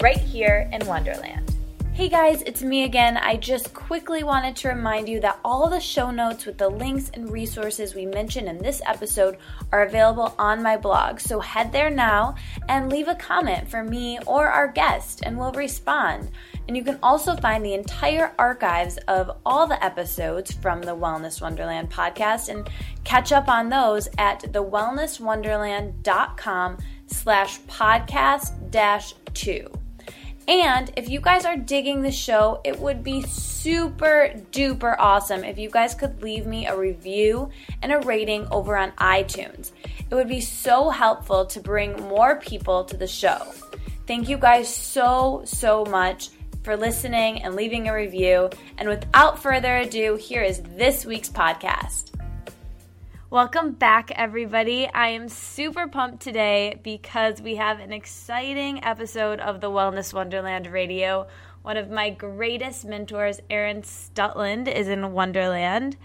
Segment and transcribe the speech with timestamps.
[0.00, 1.44] right here in Wonderland.
[1.92, 3.16] Hey guys, it's me again.
[3.16, 7.10] I just quickly wanted to remind you that all the show notes with the links
[7.12, 9.36] and resources we mentioned in this episode
[9.72, 11.18] are available on my blog.
[11.18, 12.36] So head there now
[12.68, 16.30] and leave a comment for me or our guest, and we'll respond.
[16.68, 21.42] And you can also find the entire archives of all the episodes from the Wellness
[21.42, 22.70] Wonderland podcast and
[23.02, 29.68] catch up on those at thewellnesswonderland.com slash podcast dash two.
[30.48, 35.58] And if you guys are digging the show, it would be super duper awesome if
[35.58, 37.50] you guys could leave me a review
[37.82, 39.72] and a rating over on iTunes.
[40.10, 43.52] It would be so helpful to bring more people to the show.
[44.06, 46.30] Thank you guys so, so much
[46.62, 48.48] for listening and leaving a review.
[48.78, 52.07] And without further ado, here is this week's podcast.
[53.30, 54.88] Welcome back, everybody.
[54.88, 60.66] I am super pumped today because we have an exciting episode of the Wellness Wonderland
[60.68, 61.26] Radio.
[61.60, 65.98] One of my greatest mentors, Erin Stutland, is in Wonderland.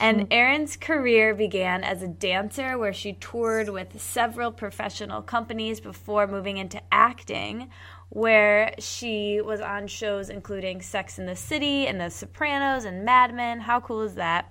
[0.00, 0.26] And hmm.
[0.30, 6.56] Erin's career began as a dancer where she toured with several professional companies before moving
[6.56, 7.68] into acting,
[8.08, 13.34] where she was on shows including Sex and the City and The Sopranos and Mad
[13.34, 13.60] Men.
[13.60, 14.50] How cool is that?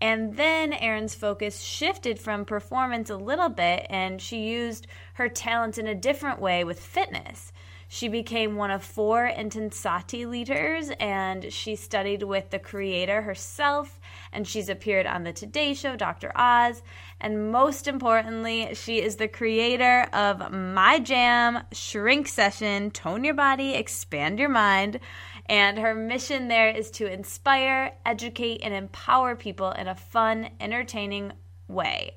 [0.00, 5.76] And then Erin's focus shifted from performance a little bit, and she used her talents
[5.76, 7.52] in a different way with fitness.
[7.92, 13.98] She became one of four Intensati leaders, and she studied with the creator herself,
[14.32, 16.30] and she's appeared on The Today Show, Dr.
[16.36, 16.82] Oz,
[17.20, 23.74] and most importantly, she is the creator of My Jam, Shrink Session, Tone Your Body,
[23.74, 25.00] Expand Your Mind
[25.50, 31.32] and her mission there is to inspire, educate, and empower people in a fun, entertaining
[31.66, 32.12] way.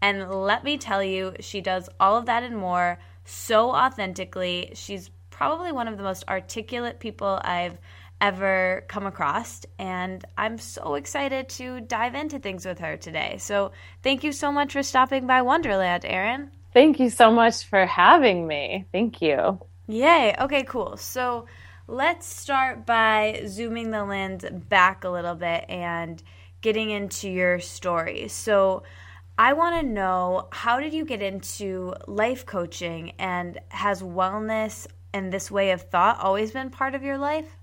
[0.00, 4.70] And let me tell you, she does all of that and more so authentically.
[4.72, 7.76] She's probably one of the most articulate people I've
[8.22, 9.66] ever come across.
[9.78, 13.36] And I'm so excited to dive into things with her today.
[13.38, 13.72] So
[14.02, 16.50] thank you so much for stopping by Wonderland, Erin.
[16.72, 18.86] Thank you so much for having me.
[18.92, 19.60] Thank you.
[19.88, 20.34] Yay.
[20.40, 20.96] Okay, cool.
[20.96, 21.44] So
[21.90, 26.22] Let's start by zooming the lens back a little bit and
[26.60, 28.28] getting into your story.
[28.28, 28.82] So,
[29.38, 35.32] I want to know how did you get into life coaching and has wellness and
[35.32, 37.56] this way of thought always been part of your life?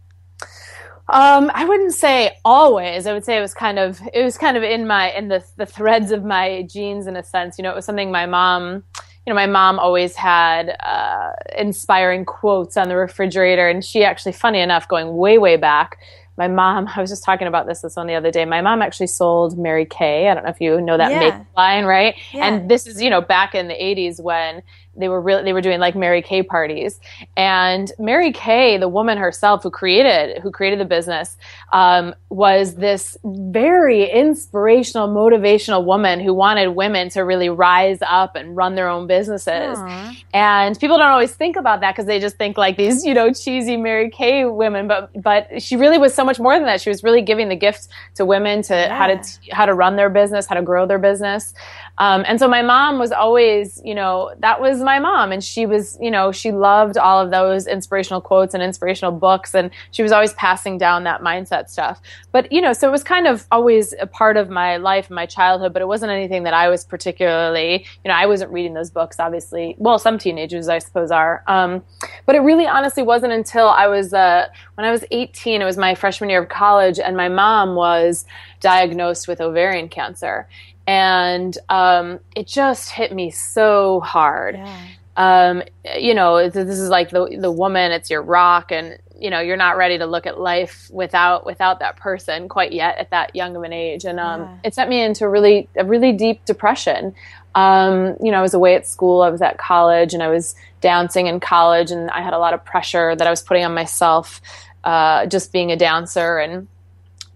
[1.07, 3.05] Um, I wouldn't say always.
[3.05, 5.45] I would say it was kind of it was kind of in my in the
[5.57, 7.59] the threads of my genes in a sense.
[7.59, 8.85] You know, it was something my mom
[9.25, 14.33] you know, my mom always had uh, inspiring quotes on the refrigerator, and she actually,
[14.33, 15.97] funny enough, going way, way back,
[16.37, 18.45] my mom, I was just talking about this this one the other day.
[18.45, 20.29] My mom actually sold Mary Kay.
[20.29, 21.43] I don't know if you know that yeah.
[21.55, 22.15] line, right?
[22.31, 22.45] Yeah.
[22.45, 24.61] And this is, you know, back in the 80s when
[24.97, 26.99] they were really they were doing like Mary Kay parties,
[27.35, 31.37] and Mary Kay, the woman herself who created who created the business,
[31.73, 38.55] um, was this very inspirational, motivational woman who wanted women to really rise up and
[38.55, 39.77] run their own businesses.
[39.77, 40.15] Aww.
[40.33, 43.31] And people don't always think about that because they just think like these, you know,
[43.33, 46.81] cheesy Mary Kay women, but but she really was so much more than that.
[46.81, 48.97] She was really giving the gift to women to yeah.
[48.97, 51.53] how to how to run their business, how to grow their business.
[51.97, 55.31] Um, and so my mom was always, you know, that was my mom.
[55.31, 59.55] And she was, you know, she loved all of those inspirational quotes and inspirational books.
[59.55, 62.01] And she was always passing down that mindset stuff.
[62.31, 65.25] But, you know, so it was kind of always a part of my life my
[65.25, 68.91] childhood, but it wasn't anything that I was particularly, you know, I wasn't reading those
[68.91, 69.75] books, obviously.
[69.77, 71.43] Well, some teenagers, I suppose, are.
[71.47, 71.83] Um,
[72.25, 75.77] but it really honestly wasn't until I was, uh, when I was 18, it was
[75.77, 78.25] my freshman year of college, and my mom was
[78.59, 80.47] diagnosed with ovarian cancer
[80.87, 84.55] and um, it just hit me so hard.
[84.55, 84.87] Yeah.
[85.17, 85.63] Um,
[85.97, 87.91] you know, this is like the the woman.
[87.91, 91.79] It's your rock, and you know you're not ready to look at life without without
[91.79, 94.05] that person quite yet at that young of an age.
[94.05, 94.57] And um, yeah.
[94.65, 97.15] it sent me into really a really deep depression.
[97.55, 100.55] Um, you know, I was away at school, I was at college, and I was
[100.81, 103.73] dancing in college, and I had a lot of pressure that I was putting on
[103.73, 104.41] myself,
[104.83, 106.67] uh, just being a dancer and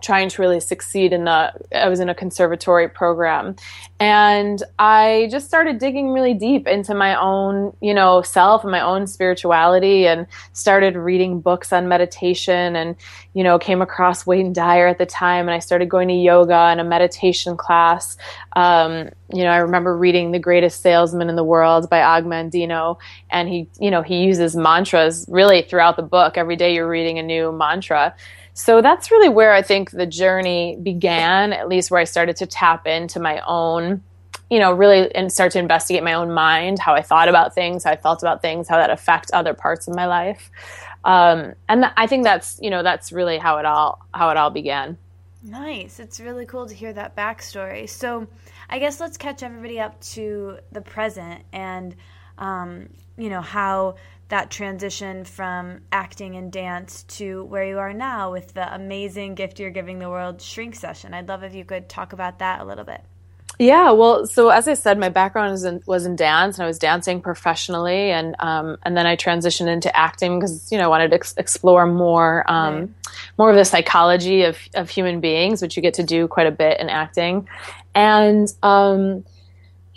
[0.01, 3.55] trying to really succeed in the I was in a conservatory program
[3.99, 8.81] and I just started digging really deep into my own, you know, self and my
[8.81, 12.95] own spirituality and started reading books on meditation and
[13.33, 16.53] you know, came across Wayne Dyer at the time and I started going to yoga
[16.53, 18.17] and a meditation class.
[18.55, 22.97] Um, you know, I remember reading The Greatest Salesman in the World by Og Mandino
[23.29, 26.37] and he, you know, he uses mantras really throughout the book.
[26.37, 28.15] Every day you're reading a new mantra.
[28.59, 32.45] So that's really where I think the journey began, at least where I started to
[32.45, 34.03] tap into my own,
[34.49, 37.85] you know, really and start to investigate my own mind, how I thought about things,
[37.85, 40.51] how I felt about things, how that affect other parts of my life.
[41.05, 44.35] Um, and th- I think that's, you know, that's really how it all, how it
[44.35, 44.97] all began.
[45.41, 46.01] Nice.
[46.01, 47.87] It's really cool to hear that backstory.
[47.87, 48.27] So
[48.69, 51.95] I guess let's catch everybody up to the present and,
[52.37, 53.95] um, you know, how
[54.29, 59.59] that transition from acting and dance to where you are now with the amazing gift
[59.59, 61.13] you're giving the world shrink session.
[61.13, 63.01] I'd love if you could talk about that a little bit.
[63.61, 66.67] Yeah, well, so as I said, my background was in, was in dance, and I
[66.67, 70.87] was dancing professionally, and um, and then I transitioned into acting because you know I
[70.87, 72.89] wanted to ex- explore more um, right.
[73.37, 76.51] more of the psychology of of human beings, which you get to do quite a
[76.51, 77.49] bit in acting,
[77.93, 79.25] and um,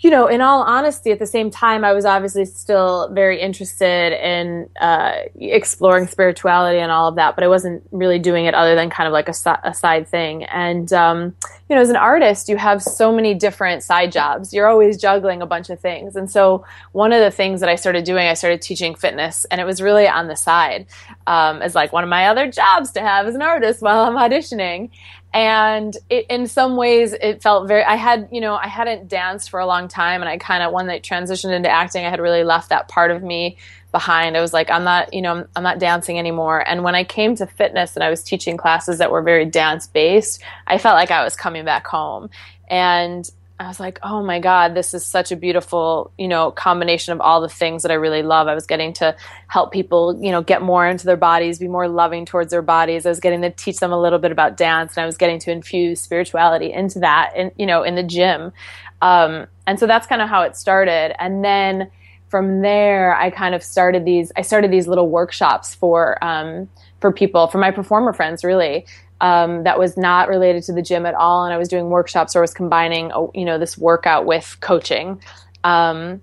[0.02, 4.12] you know, in all honesty, at the same time, I was obviously still very interested
[4.12, 8.75] in uh, exploring spirituality and all of that, but I wasn't really doing it other
[8.75, 10.43] than kind of like a, a side thing.
[10.44, 11.37] And, um,
[11.69, 14.52] you know, as an artist, you have so many different side jobs.
[14.52, 16.16] You're always juggling a bunch of things.
[16.16, 19.60] And so, one of the things that I started doing, I started teaching fitness, and
[19.60, 20.87] it was really on the side
[21.28, 24.16] um, as like one of my other jobs to have as an artist while I'm
[24.16, 24.90] auditioning
[25.32, 29.50] and it, in some ways it felt very i had you know i hadn't danced
[29.50, 32.20] for a long time and i kind of when I transitioned into acting i had
[32.20, 33.56] really left that part of me
[33.93, 34.37] behind.
[34.37, 36.67] I was like i'm not you know I'm, I'm not dancing anymore.
[36.67, 39.87] And when i came to fitness and i was teaching classes that were very dance
[39.87, 42.31] based i felt like i was coming back home.
[42.69, 43.31] And
[43.62, 47.20] I was like, oh my God, this is such a beautiful, you know, combination of
[47.20, 48.48] all the things that I really love.
[48.48, 49.14] I was getting to
[49.46, 53.06] help people, you know, get more into their bodies, be more loving towards their bodies.
[53.06, 55.38] I was getting to teach them a little bit about dance and I was getting
[55.40, 58.52] to infuse spirituality into that and, you know, in the gym.
[59.00, 61.14] Um, and so that's kind of how it started.
[61.22, 61.88] And then
[62.30, 66.68] from there, I kind of started these, I started these little workshops for, um,
[67.00, 68.86] for people, for my performer friends, really
[69.22, 72.34] um, that was not related to the gym at all, and I was doing workshops
[72.34, 75.22] or was combining, oh, you know, this workout with coaching.
[75.62, 76.20] Um,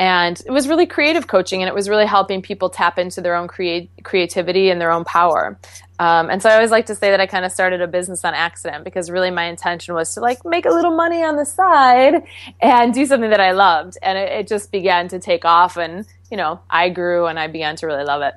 [0.00, 3.36] and it was really creative coaching, and it was really helping people tap into their
[3.36, 5.58] own create- creativity and their own power.
[6.00, 8.24] Um, and so I always like to say that I kind of started a business
[8.24, 11.44] on accident because really my intention was to like make a little money on the
[11.44, 12.22] side
[12.60, 13.98] and do something that I loved.
[14.00, 17.46] And it, it just began to take off, and you know, I grew and I
[17.46, 18.34] began to really love it.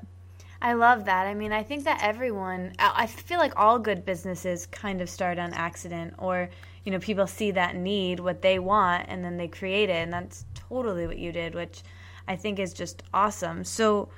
[0.64, 1.26] I love that.
[1.26, 5.40] I mean, I think that everyone, I feel like all good businesses kind of start
[5.40, 6.52] on accident, or,
[6.84, 9.94] you know, people see that need, what they want, and then they create it.
[9.94, 11.82] And that's totally what you did, which
[12.28, 13.64] I think is just awesome.
[13.64, 14.10] So,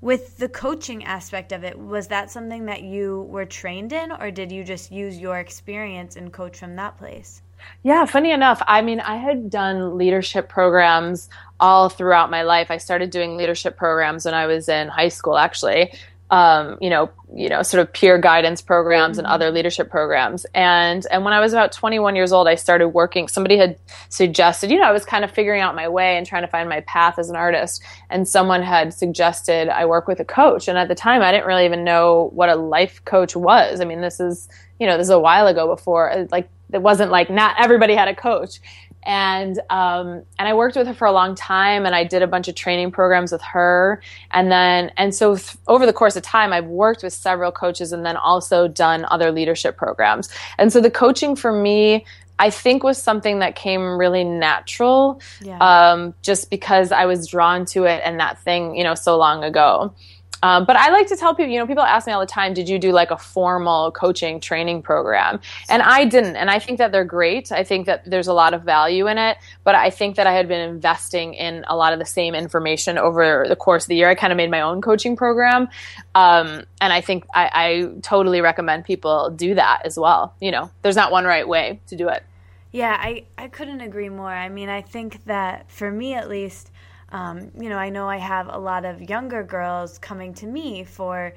[0.00, 4.32] with the coaching aspect of it, was that something that you were trained in, or
[4.32, 7.42] did you just use your experience and coach from that place?
[7.82, 11.28] Yeah, funny enough, I mean, I had done leadership programs
[11.58, 12.70] all throughout my life.
[12.70, 15.92] I started doing leadership programs when I was in high school, actually.
[16.30, 19.34] Um, you know, you know, sort of peer guidance programs and mm-hmm.
[19.34, 20.46] other leadership programs.
[20.54, 23.28] And and when I was about 21 years old, I started working.
[23.28, 23.78] Somebody had
[24.08, 26.70] suggested, you know, I was kind of figuring out my way and trying to find
[26.70, 27.82] my path as an artist.
[28.08, 30.68] And someone had suggested I work with a coach.
[30.68, 33.82] And at the time, I didn't really even know what a life coach was.
[33.82, 34.48] I mean, this is,
[34.80, 38.08] you know, this is a while ago before like it wasn't like not everybody had
[38.08, 38.60] a coach
[39.04, 42.26] and um, and I worked with her for a long time, and I did a
[42.26, 44.00] bunch of training programs with her,
[44.30, 47.92] and then and so th- over the course of time, I've worked with several coaches,
[47.92, 52.06] and then also done other leadership programs, and so the coaching for me.
[52.38, 55.58] I think was something that came really natural, yeah.
[55.58, 59.44] um, just because I was drawn to it and that thing, you know, so long
[59.44, 59.94] ago.
[60.42, 62.52] Um, but I like to tell people, you know, people ask me all the time,
[62.52, 65.40] did you do like a formal coaching training program?
[65.68, 66.36] And I didn't.
[66.36, 67.52] And I think that they're great.
[67.52, 69.38] I think that there's a lot of value in it.
[69.64, 72.98] But I think that I had been investing in a lot of the same information
[72.98, 74.08] over the course of the year.
[74.08, 75.68] I kind of made my own coaching program.
[76.14, 80.34] Um, and I think I, I totally recommend people do that as well.
[80.40, 82.24] You know, there's not one right way to do it.
[82.72, 84.32] Yeah, I, I couldn't agree more.
[84.32, 86.70] I mean, I think that for me at least,
[87.12, 90.84] um, you know, I know I have a lot of younger girls coming to me
[90.84, 91.34] for,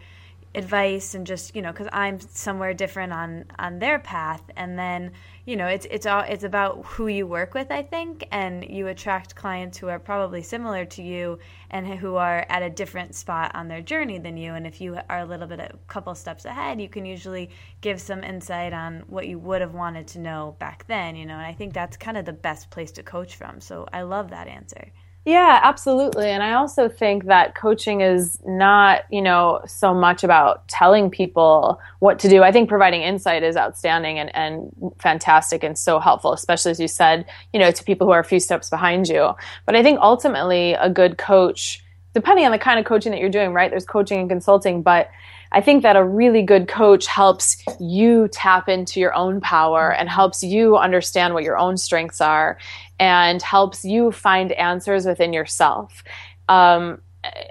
[0.55, 5.11] advice and just you know because I'm somewhere different on on their path, and then
[5.45, 8.87] you know it's it's all it's about who you work with i think and you
[8.87, 11.37] attract clients who are probably similar to you
[11.69, 14.53] and who are at a different spot on their journey than you.
[14.53, 17.49] And if you are a little bit a couple steps ahead you can usually
[17.81, 21.35] give some insight on what you would have wanted to know back then you know.
[21.35, 23.59] And i think that's kind of the best place to coach from.
[23.59, 24.91] So i love that answer
[25.25, 26.29] yeah, absolutely.
[26.29, 31.81] And I also think that coaching is not, you know, so much about telling people
[31.97, 32.43] what to do.
[32.43, 36.87] I think providing insight is outstanding and, and fantastic and so helpful, especially as you
[36.87, 39.31] said, you know, to people who are a few steps behind you.
[39.65, 43.29] But I think ultimately a good coach, depending on the kind of coaching that you're
[43.29, 43.71] doing, right?
[43.71, 45.09] There's coaching and consulting, but
[45.51, 50.09] I think that a really good coach helps you tap into your own power and
[50.09, 52.57] helps you understand what your own strengths are
[52.99, 56.03] and helps you find answers within yourself.
[56.47, 57.01] Um,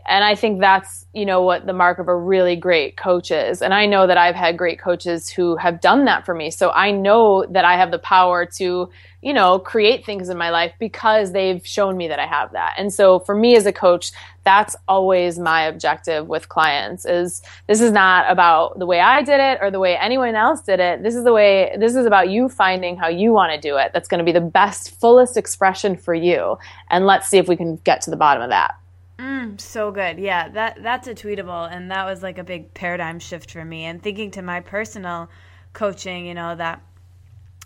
[0.07, 3.63] and I think that's, you know, what the mark of a really great coach is.
[3.63, 6.51] And I know that I've had great coaches who have done that for me.
[6.51, 8.91] So I know that I have the power to,
[9.23, 12.75] you know, create things in my life because they've shown me that I have that.
[12.77, 14.13] And so for me as a coach,
[14.45, 19.41] that's always my objective with clients is this is not about the way I did
[19.41, 21.03] it or the way anyone else did it.
[21.03, 23.93] This is the way this is about you finding how you want to do it.
[23.95, 26.59] That's going to be the best fullest expression for you.
[26.91, 28.75] And let's see if we can get to the bottom of that.
[29.25, 30.19] Mm, so good.
[30.19, 33.85] Yeah, that that's a tweetable and that was like a big paradigm shift for me
[33.85, 35.31] and thinking to my personal
[35.73, 36.83] coaching, you know, that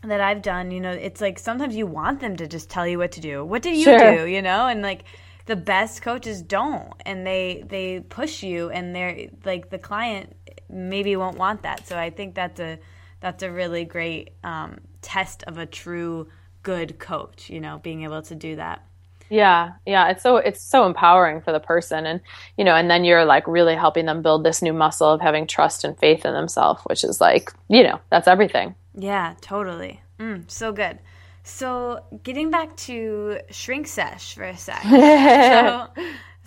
[0.04, 2.98] that I've done, you know, it's like sometimes you want them to just tell you
[2.98, 3.44] what to do.
[3.44, 3.98] What did you sure.
[3.98, 4.68] do, you know?
[4.68, 5.02] And like
[5.46, 10.36] the best coaches don't and they they push you and they're like the client
[10.68, 11.88] maybe won't want that.
[11.88, 12.78] So I think that's a
[13.20, 16.28] that's a really great um, test of a true
[16.62, 18.87] good coach, you know, being able to do that.
[19.30, 22.20] Yeah, yeah, it's so it's so empowering for the person and
[22.56, 25.46] you know, and then you're like really helping them build this new muscle of having
[25.46, 28.74] trust and faith in themselves, which is like, you know, that's everything.
[28.94, 30.00] Yeah, totally.
[30.18, 30.98] Mm, so good.
[31.44, 34.82] So, getting back to shrink sesh for a sec.
[34.82, 35.88] so,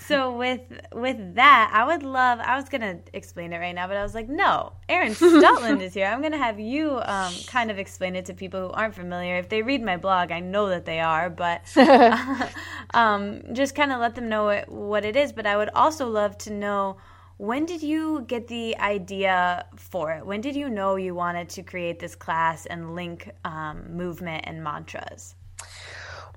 [0.07, 0.61] so with
[0.93, 2.39] with that, I would love.
[2.39, 4.73] I was gonna explain it right now, but I was like, no.
[4.89, 6.07] Erin Stutland is here.
[6.07, 9.37] I'm gonna have you um, kind of explain it to people who aren't familiar.
[9.37, 11.61] If they read my blog, I know that they are, but
[12.93, 15.31] um, just kind of let them know what, what it is.
[15.31, 16.97] But I would also love to know
[17.37, 20.25] when did you get the idea for it?
[20.25, 24.63] When did you know you wanted to create this class and link um, movement and
[24.63, 25.35] mantras?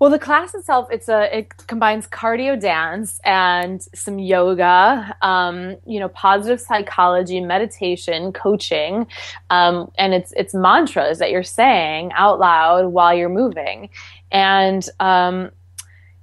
[0.00, 6.00] Well, the class itself, it's a it combines cardio dance and some yoga, um, you
[6.00, 9.06] know, positive psychology, meditation, coaching,
[9.50, 13.88] um, and it's it's mantras that you're saying out loud while you're moving,
[14.32, 15.50] and um,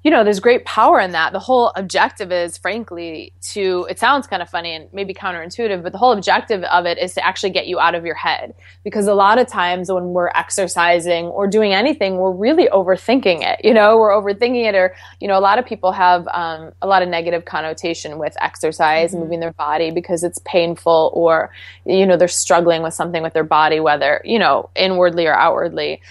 [0.04, 1.32] you know, there's great power in that.
[1.32, 5.92] The whole objective is, frankly, to, it sounds kind of funny and maybe counterintuitive, but
[5.92, 8.56] the whole objective of it is to actually get you out of your head.
[8.84, 13.64] Because a lot of times when we're exercising or doing anything, we're really overthinking it.
[13.64, 16.88] You know, we're overthinking it, or, you know, a lot of people have um, a
[16.88, 19.20] lot of negative connotation with exercise, mm-hmm.
[19.20, 21.52] moving their body because it's painful or,
[21.86, 26.02] you know, they're struggling with something with their body, whether, you know, inwardly or outwardly.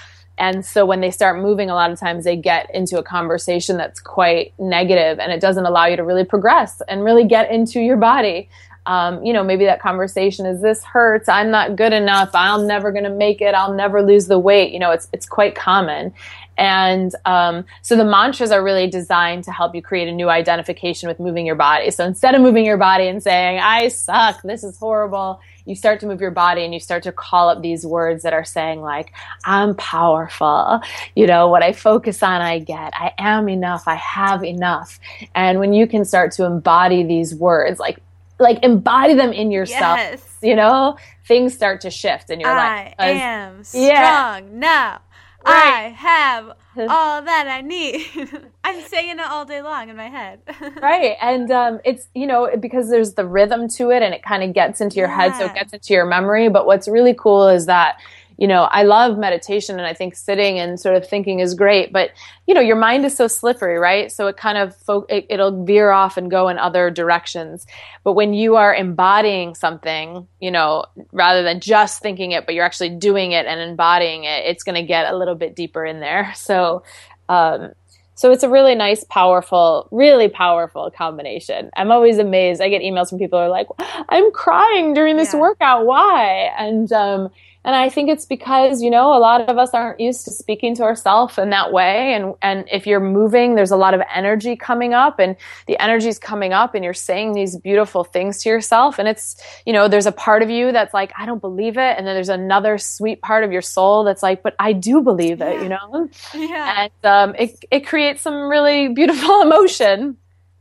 [0.40, 3.76] And so when they start moving, a lot of times they get into a conversation
[3.76, 7.78] that's quite negative and it doesn't allow you to really progress and really get into
[7.78, 8.48] your body.
[8.86, 11.28] Um, you know, maybe that conversation is this hurts.
[11.28, 12.30] I'm not good enough.
[12.32, 13.54] I'm never going to make it.
[13.54, 14.72] I'll never lose the weight.
[14.72, 16.14] You know, it's, it's quite common.
[16.60, 21.08] And um, so the mantras are really designed to help you create a new identification
[21.08, 21.90] with moving your body.
[21.90, 26.00] So instead of moving your body and saying, I suck, this is horrible, you start
[26.00, 28.80] to move your body and you start to call up these words that are saying
[28.80, 29.12] like
[29.44, 30.80] i'm powerful
[31.14, 34.98] you know what i focus on i get i am enough i have enough
[35.34, 38.00] and when you can start to embody these words like
[38.38, 40.36] like embody them in yourself yes.
[40.42, 44.40] you know things start to shift and you're I like i am strong yeah.
[44.50, 45.00] now
[45.44, 45.86] Right.
[45.86, 46.52] I have
[46.88, 48.06] all that I need.
[48.64, 50.40] I'm saying it all day long in my head.
[50.82, 51.16] right.
[51.20, 54.52] And um, it's, you know, because there's the rhythm to it and it kind of
[54.52, 55.30] gets into your yeah.
[55.30, 56.48] head, so it gets into your memory.
[56.48, 57.98] But what's really cool is that
[58.40, 61.92] you know, I love meditation and I think sitting and sort of thinking is great,
[61.92, 62.10] but
[62.46, 64.10] you know, your mind is so slippery, right?
[64.10, 67.66] So it kind of fo- it, it'll veer off and go in other directions.
[68.02, 72.64] But when you are embodying something, you know, rather than just thinking it, but you're
[72.64, 76.00] actually doing it and embodying it, it's going to get a little bit deeper in
[76.00, 76.34] there.
[76.50, 76.82] So,
[77.28, 77.72] um,
[78.14, 81.70] so it's a really nice, powerful, really powerful combination.
[81.76, 82.60] I'm always amazed.
[82.60, 83.68] I get emails from people who are like,
[84.08, 85.40] "I'm crying during this yeah.
[85.40, 85.86] workout.
[85.86, 87.30] Why?" And um,
[87.62, 90.74] and I think it's because, you know, a lot of us aren't used to speaking
[90.76, 92.14] to ourselves in that way.
[92.14, 95.36] And, and if you're moving, there's a lot of energy coming up and
[95.66, 98.98] the energy's coming up and you're saying these beautiful things to yourself.
[98.98, 99.36] And it's,
[99.66, 101.98] you know, there's a part of you that's like, I don't believe it.
[101.98, 105.42] And then there's another sweet part of your soul that's like, but I do believe
[105.42, 105.62] it, yeah.
[105.62, 106.08] you know?
[106.32, 106.82] Yeah.
[106.84, 110.16] And um, it, it creates some really beautiful emotion.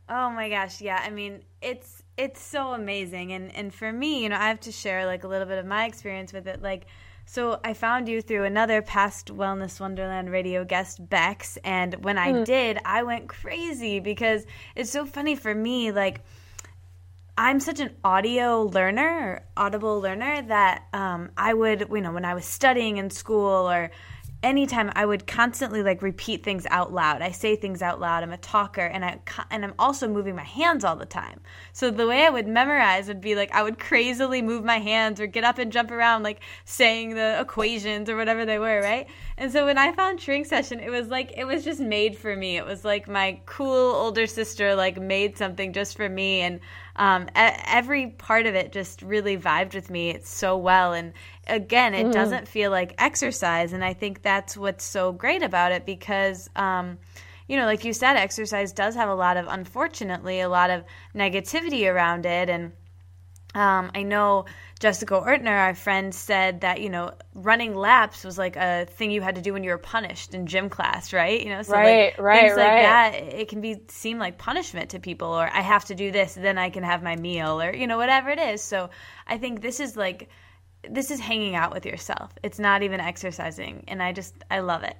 [0.06, 0.82] Oh my gosh.
[0.82, 1.00] Yeah.
[1.02, 3.32] I mean, it's, it's so amazing.
[3.32, 5.66] And and for me you know i have to share like a little bit of
[5.66, 6.62] my experience with it.
[6.62, 6.86] Like
[7.24, 11.58] so i found you through another past wellness wonderland radio guest bex.
[11.64, 12.44] And when i mm.
[12.44, 14.44] did i went crazy because
[14.76, 16.22] it's so funny for me like
[17.38, 22.26] I'm such an audio learner or audible learner that um, I would, you know, when
[22.26, 23.90] I was studying in school or
[24.42, 27.20] anytime I would constantly like repeat things out loud.
[27.20, 28.22] I say things out loud.
[28.22, 29.18] I'm a talker and I
[29.50, 31.40] and I'm also moving my hands all the time.
[31.72, 35.20] So the way I would memorize would be like I would crazily move my hands
[35.20, 39.06] or get up and jump around like saying the equations or whatever they were, right?
[39.36, 42.34] And so when I found Shrink Session, it was like it was just made for
[42.34, 42.56] me.
[42.56, 46.60] It was like my cool older sister like made something just for me and
[46.96, 51.14] um, every part of it just really vibed with me so well and
[51.50, 52.12] again, it mm.
[52.12, 53.72] doesn't feel like exercise.
[53.72, 56.98] And I think that's what's so great about it because, um,
[57.48, 60.84] you know, like you said, exercise does have a lot of, unfortunately, a lot of
[61.14, 62.48] negativity around it.
[62.48, 62.72] And
[63.52, 64.44] um, I know
[64.78, 69.20] Jessica Ortner, our friend, said that, you know, running laps was like a thing you
[69.20, 71.42] had to do when you were punished in gym class, right?
[71.42, 72.74] You know, so right, like, right, things right.
[72.74, 76.12] like that, it can be seem like punishment to people, or I have to do
[76.12, 78.62] this, then I can have my meal, or, you know, whatever it is.
[78.62, 78.90] So
[79.26, 80.28] I think this is like,
[80.88, 82.32] this is hanging out with yourself.
[82.42, 83.84] It's not even exercising.
[83.88, 84.96] And I just, I love it.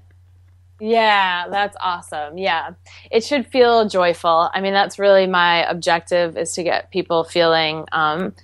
[0.81, 2.39] Yeah, that's awesome.
[2.39, 2.71] Yeah.
[3.11, 4.51] It should feel joyful.
[4.53, 8.35] I mean, that's really my objective is to get people feeling, um,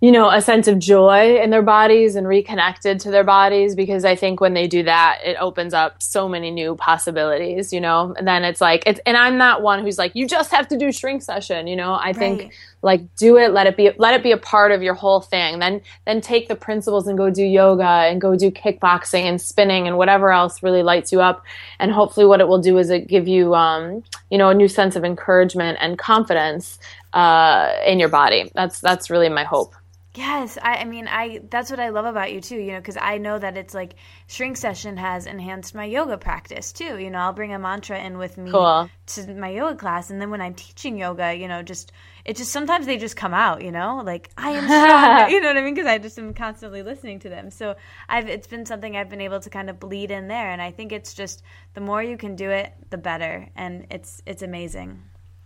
[0.00, 4.04] you know, a sense of joy in their bodies and reconnected to their bodies because
[4.04, 8.14] I think when they do that, it opens up so many new possibilities, you know?
[8.16, 10.78] And then it's like, it's, and I'm not one who's like, you just have to
[10.78, 11.98] do shrink session, you know?
[12.00, 12.52] I think right.
[12.82, 15.58] Like do it, let it be, let it be a part of your whole thing.
[15.58, 19.86] Then, then take the principles and go do yoga and go do kickboxing and spinning
[19.86, 21.44] and whatever else really lights you up.
[21.78, 24.68] And hopefully what it will do is it give you, um, you know, a new
[24.68, 26.78] sense of encouragement and confidence,
[27.12, 28.50] uh, in your body.
[28.54, 29.74] That's, that's really my hope.
[30.18, 32.56] Yes, I, I mean, I that's what I love about you too.
[32.56, 33.94] You know, because I know that it's like
[34.26, 36.98] shrink session has enhanced my yoga practice too.
[36.98, 38.90] You know, I'll bring a mantra in with me cool.
[39.06, 41.92] to my yoga class, and then when I'm teaching yoga, you know, just
[42.24, 43.62] it just sometimes they just come out.
[43.62, 45.30] You know, like I am strong.
[45.30, 45.74] you know what I mean?
[45.74, 47.48] Because I just am constantly listening to them.
[47.52, 47.76] So
[48.08, 50.72] I've it's been something I've been able to kind of bleed in there, and I
[50.72, 55.00] think it's just the more you can do it, the better, and it's it's amazing.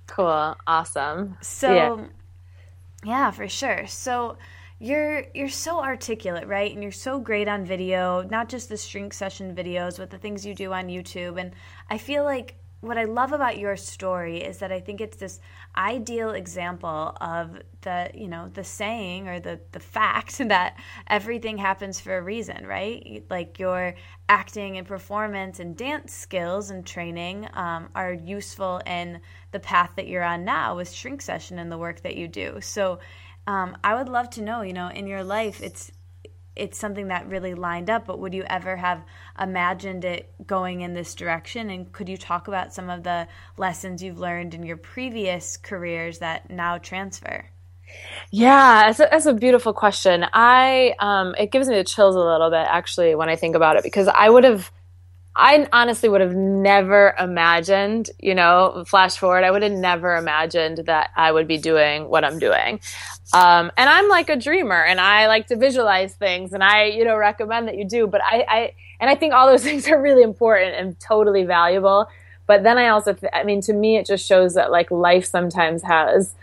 [0.07, 1.37] Cool, awesome.
[1.42, 1.75] So.
[1.75, 2.07] Yeah.
[3.05, 3.88] Yeah, for sure.
[3.88, 4.37] So
[4.83, 6.73] you're you're so articulate, right?
[6.73, 10.45] And you're so great on video, not just the shrink session videos, but the things
[10.45, 11.40] you do on YouTube.
[11.40, 11.53] And
[11.88, 15.38] I feel like what I love about your story is that I think it's this
[15.77, 22.01] ideal example of the, you know, the saying or the the fact that everything happens
[22.01, 23.25] for a reason, right?
[23.31, 23.95] Like your
[24.29, 29.21] acting and performance and dance skills and training um, are useful in
[29.53, 32.59] the path that you're on now with shrink session and the work that you do.
[32.61, 32.99] So
[33.46, 35.90] um, I would love to know, you know, in your life, it's
[36.55, 39.02] it's something that really lined up, but would you ever have
[39.40, 41.70] imagined it going in this direction?
[41.70, 43.26] And could you talk about some of the
[43.57, 47.46] lessons you've learned in your previous careers that now transfer?
[48.31, 50.26] Yeah, that's a, that's a beautiful question.
[50.33, 53.76] I um, it gives me the chills a little bit actually when I think about
[53.76, 54.70] it because I would have
[55.35, 60.85] I honestly would have never imagined, you know, flash forward, I would have never imagined
[60.87, 62.81] that I would be doing what I'm doing.
[63.33, 67.05] Um, and I'm like a dreamer and I like to visualize things and I, you
[67.05, 68.07] know, recommend that you do.
[68.07, 72.09] But I, I and I think all those things are really important and totally valuable.
[72.47, 75.25] But then I also, th- I mean, to me, it just shows that like life
[75.25, 76.35] sometimes has,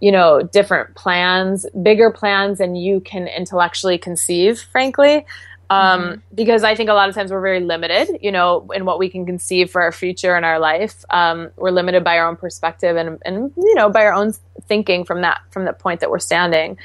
[0.00, 5.24] you know, different plans, bigger plans than you can intellectually conceive, frankly.
[5.70, 6.20] Um, mm-hmm.
[6.34, 9.08] because I think a lot of times we're very limited, you know, in what we
[9.08, 11.04] can conceive for our future and our life.
[11.10, 14.34] Um, we're limited by our own perspective and, and, you know, by our own
[14.68, 16.76] thinking from that, from the point that we're standing.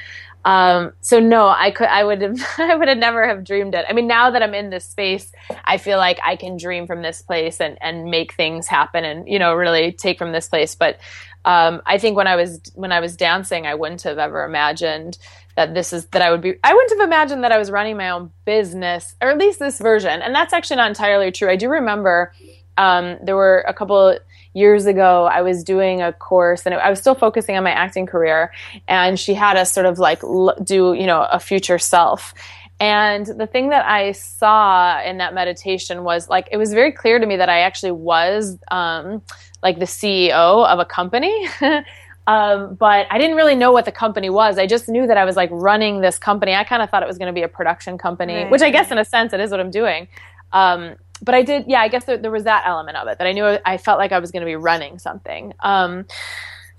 [0.44, 3.84] Um, so no, I could, I would have, I would have never have dreamed it.
[3.88, 5.30] I mean, now that I'm in this space,
[5.64, 9.28] I feel like I can dream from this place and, and make things happen and,
[9.28, 10.74] you know, really take from this place.
[10.74, 10.98] But,
[11.44, 15.18] um, I think when I was, when I was dancing, I wouldn't have ever imagined,
[15.60, 17.98] that this is that I would be I wouldn't have imagined that I was running
[17.98, 20.22] my own business or at least this version.
[20.22, 21.50] And that's actually not entirely true.
[21.50, 22.32] I do remember
[22.78, 24.18] um, there were a couple
[24.54, 28.06] years ago I was doing a course and I was still focusing on my acting
[28.06, 28.52] career
[28.88, 30.22] and she had us sort of like
[30.64, 32.32] do you know a future self.
[32.80, 37.18] And the thing that I saw in that meditation was like, it was very clear
[37.18, 39.20] to me that I actually was um,
[39.62, 41.46] like the CEO of a company.
[42.26, 44.58] um, but I didn't really know what the company was.
[44.58, 46.54] I just knew that I was like running this company.
[46.54, 48.50] I kind of thought it was going to be a production company, right.
[48.50, 50.08] which I guess in a sense it is what I'm doing.
[50.52, 53.26] Um, but I did, yeah, I guess there, there, was that element of it that
[53.26, 55.52] I knew I felt like I was going to be running something.
[55.60, 56.06] Um,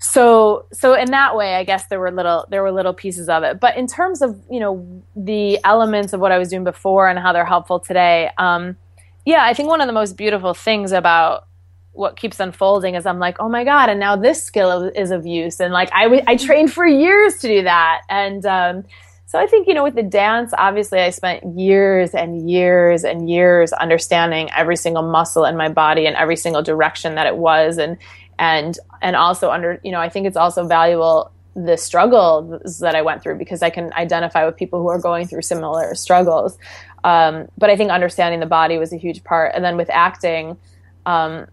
[0.02, 3.44] so so in that way i guess there were little there were little pieces of
[3.44, 7.08] it but in terms of you know the elements of what i was doing before
[7.08, 8.76] and how they're helpful today um,
[9.24, 11.46] yeah i think one of the most beautiful things about
[11.92, 15.26] what keeps unfolding is i'm like oh my god and now this skill is of
[15.26, 15.60] use.
[15.60, 18.02] And like i, w- I trained for years to do that.
[18.08, 18.84] And um,
[19.26, 23.28] so i think you know with the dance obviously i spent years and years and
[23.28, 27.78] years understanding every single muscle in my body and every single direction that it was.
[27.78, 27.98] And
[28.38, 33.02] and and also under you know i think it's also valuable the struggles that i
[33.02, 36.58] went through because i can identify with people who are going through similar struggles.
[37.04, 39.52] Um, but i think understanding the body was a huge part.
[39.54, 40.56] And then with acting
[41.04, 41.46] um,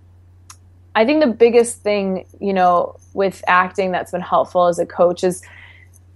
[0.99, 5.23] i think the biggest thing you know with acting that's been helpful as a coach
[5.23, 5.41] is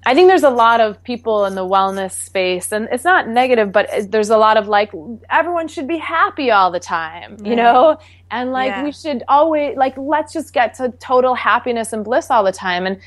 [0.05, 3.71] I think there's a lot of people in the wellness space, and it's not negative,
[3.71, 4.91] but there's a lot of like
[5.29, 7.97] everyone should be happy all the time, you know,
[8.29, 8.83] and like yeah.
[8.83, 12.85] we should always like let's just get to total happiness and bliss all the time.
[12.85, 12.99] And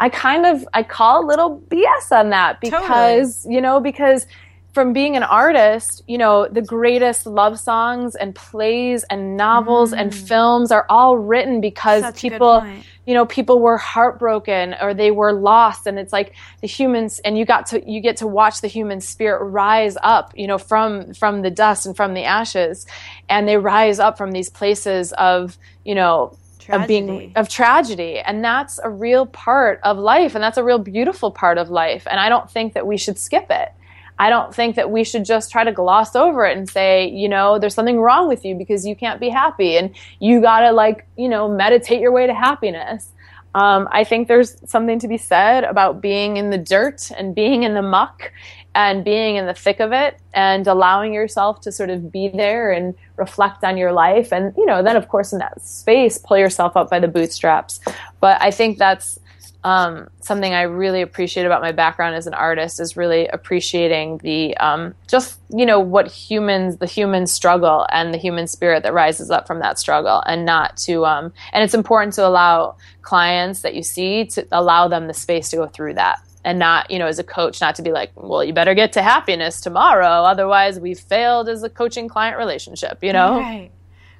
[0.00, 3.54] I kind of I call a little BS on that because totally.
[3.54, 4.26] you know because
[4.72, 10.00] from being an artist, you know, the greatest love songs and plays and novels mm.
[10.00, 12.64] and films are all written because Such people,
[13.04, 15.88] you know, people were heartbroken or they were lost.
[15.88, 19.00] And it's like the humans and you got to you get to watch the human
[19.00, 22.86] spirit rise up, you know, from from the dust and from the ashes.
[23.28, 26.82] And they rise up from these places of, you know, Tragedy.
[26.82, 28.20] of being of tragedy.
[28.20, 30.36] And that's a real part of life.
[30.36, 32.06] And that's a real beautiful part of life.
[32.08, 33.72] And i don't think that we should skip it
[34.20, 37.26] I don't think that we should just try to gloss over it and say, you
[37.26, 41.06] know, there's something wrong with you because you can't be happy and you gotta like,
[41.16, 43.12] you know, meditate your way to happiness.
[43.54, 47.62] Um, I think there's something to be said about being in the dirt and being
[47.62, 48.30] in the muck
[48.74, 52.70] and being in the thick of it and allowing yourself to sort of be there
[52.70, 54.34] and reflect on your life.
[54.34, 57.80] And, you know, then of course in that space, pull yourself up by the bootstraps.
[58.20, 59.18] But I think that's,
[59.62, 64.56] um, something I really appreciate about my background as an artist is really appreciating the
[64.56, 69.30] um, just you know what humans the human struggle and the human spirit that rises
[69.30, 73.74] up from that struggle and not to um, and it's important to allow clients that
[73.74, 77.06] you see to allow them the space to go through that and not you know
[77.06, 80.80] as a coach not to be like well you better get to happiness tomorrow otherwise
[80.80, 83.38] we failed as a coaching client relationship you know?
[83.38, 83.70] Right.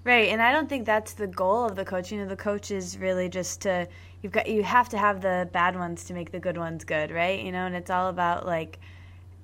[0.02, 0.30] Right.
[0.30, 2.98] And I don't think that's the goal of the coach you know the coach is
[2.98, 3.86] really just to
[4.22, 7.10] you've got you have to have the bad ones to make the good ones good,
[7.10, 7.40] right?
[7.40, 8.78] You know, and it's all about like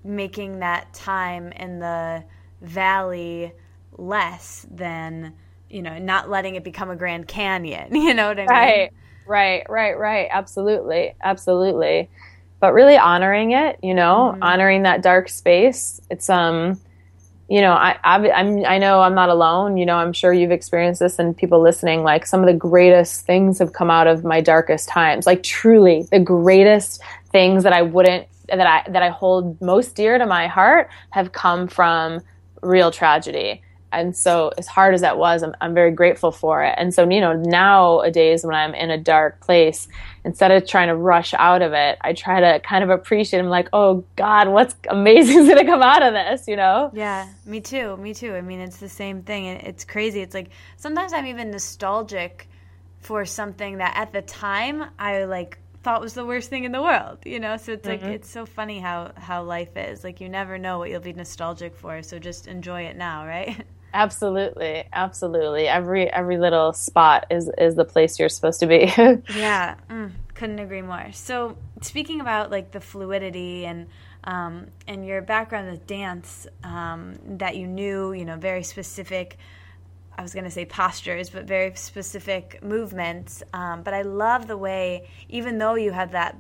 [0.05, 2.25] making that time in the
[2.61, 3.53] valley
[3.99, 5.35] less than
[5.69, 7.95] you know, not letting it become a Grand Canyon.
[7.95, 8.49] You know what I mean?
[8.49, 8.93] Right,
[9.27, 10.29] right, right, right.
[10.31, 12.09] Absolutely, absolutely.
[12.61, 14.43] But really honoring it, you know, mm-hmm.
[14.43, 16.01] honoring that dark space.
[16.11, 16.81] It's um
[17.49, 19.77] you know, I, I, I'm, I know I'm not alone.
[19.77, 23.25] You know, I'm sure you've experienced this and people listening, like some of the greatest
[23.25, 25.27] things have come out of my darkest times.
[25.27, 30.19] Like truly the greatest things that I wouldn't, that I, that I hold most dear
[30.19, 32.21] to my heart have come from
[32.63, 36.75] real tragedy and so as hard as that was I'm, I'm very grateful for it.
[36.77, 39.89] And so you know nowadays when i'm in a dark place
[40.25, 43.47] instead of trying to rush out of it i try to kind of appreciate i'm
[43.47, 46.91] like oh god what's amazing is going to come out of this you know?
[46.95, 48.35] Yeah me too me too.
[48.35, 49.47] I mean it's the same thing.
[49.47, 50.21] It's crazy.
[50.21, 52.49] It's like sometimes i'm even nostalgic
[53.01, 56.83] for something that at the time i like thought was the worst thing in the
[56.83, 57.57] world you know?
[57.57, 58.05] So it's mm-hmm.
[58.05, 60.03] like it's so funny how how life is.
[60.03, 62.03] Like you never know what you'll be nostalgic for.
[62.03, 63.65] So just enjoy it now right
[63.97, 65.69] Absolutely, absolutely.
[65.69, 68.93] Every every little spot is is the place you're supposed to be.
[69.35, 71.13] yeah, mm, couldn't agree more.
[71.13, 73.87] So speaking about like the fluidity and
[74.25, 79.39] um, and your background with dance um, that you knew, you know, very specific.
[80.19, 83.43] I was going to say postures, but very specific movements.
[83.55, 86.37] Um, but I love the way, even though you have that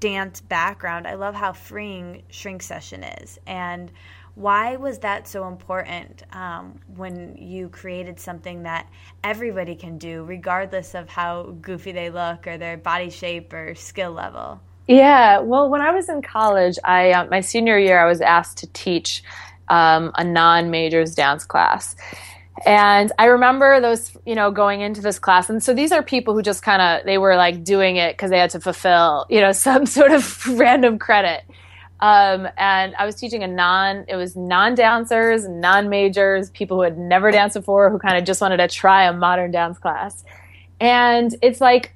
[0.00, 3.38] dance background, I love how freeing shrink session is.
[3.46, 3.92] And
[4.38, 8.88] why was that so important um, when you created something that
[9.24, 14.12] everybody can do, regardless of how goofy they look or their body shape or skill
[14.12, 14.60] level?
[14.86, 18.58] Yeah, well, when I was in college, I uh, my senior year, I was asked
[18.58, 19.24] to teach
[19.68, 21.96] um, a non-majors dance class.
[22.64, 25.50] And I remember those, you know, going into this class.
[25.50, 28.30] And so these are people who just kind of, they were like doing it because
[28.30, 31.42] they had to fulfill, you know, some sort of random credit.
[32.00, 36.82] Um, and I was teaching a non, it was non dancers, non majors, people who
[36.82, 40.24] had never danced before, who kind of just wanted to try a modern dance class.
[40.80, 41.92] And it's like,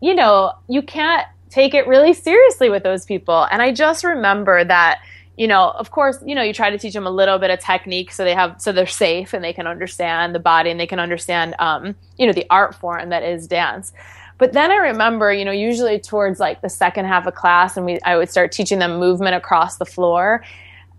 [0.00, 3.46] you know, you can't take it really seriously with those people.
[3.50, 5.00] And I just remember that,
[5.36, 7.58] you know, of course, you know, you try to teach them a little bit of
[7.58, 10.86] technique so they have, so they're safe and they can understand the body and they
[10.86, 13.92] can understand, um, you know, the art form that is dance.
[14.38, 17.86] But then I remember, you know, usually towards like the second half of class, and
[17.86, 20.44] we, I would start teaching them movement across the floor.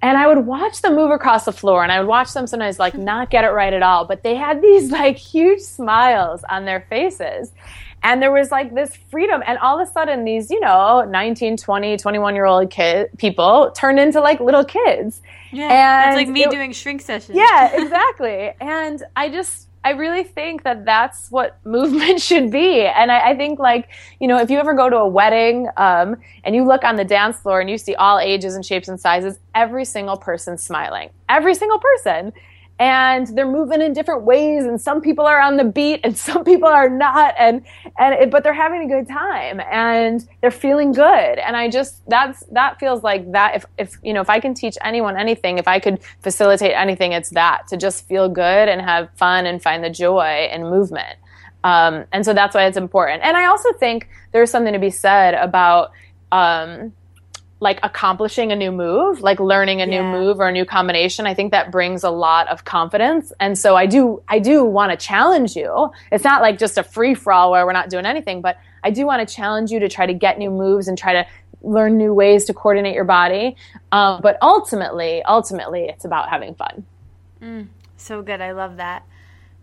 [0.01, 2.77] And I would watch them move across the floor, and I would watch them sometimes
[2.77, 6.65] like not get it right at all, but they had these like huge smiles on
[6.65, 7.51] their faces.
[8.03, 9.41] And there was like this freedom.
[9.45, 13.71] And all of a sudden these you know 19 20 21 year old kid people
[13.71, 15.21] turned into like little kids.
[15.51, 17.35] Yeah and it's like me it, doing shrink sessions.
[17.35, 18.53] Yeah exactly.
[18.61, 22.81] And i just i really think that that's what movement should be.
[22.81, 26.17] And I, I think like you know if you ever go to a wedding um,
[26.43, 28.99] and you look on the dance floor and you see all ages and shapes and
[28.99, 31.09] sizes every single person smiling.
[31.29, 32.33] Every single person
[32.79, 36.43] and they're moving in different ways and some people are on the beat and some
[36.43, 37.65] people are not and
[37.97, 41.39] and it, but they're having a good time and they're feeling good.
[41.39, 44.53] And i just that's that feels like that if if you know if i can
[44.53, 48.81] teach anyone anything if i could facilitate anything it's that to just feel good and
[48.81, 51.17] have fun and find the joy in movement.
[51.63, 53.23] Um, and so that's why it's important.
[53.23, 55.91] And i also think there's something to be said about
[56.31, 56.93] um,
[57.59, 60.01] like accomplishing a new move, like learning a yeah.
[60.01, 63.33] new move or a new combination, I think that brings a lot of confidence.
[63.39, 65.91] And so I do, I do want to challenge you.
[66.11, 68.91] It's not like just a free for all where we're not doing anything, but I
[68.91, 71.25] do want to challenge you to try to get new moves and try to
[71.63, 73.55] learn new ways to coordinate your body.
[73.91, 76.85] Um, but ultimately, ultimately, it's about having fun.
[77.41, 77.67] Mm,
[77.97, 78.39] so good.
[78.39, 79.03] I love that.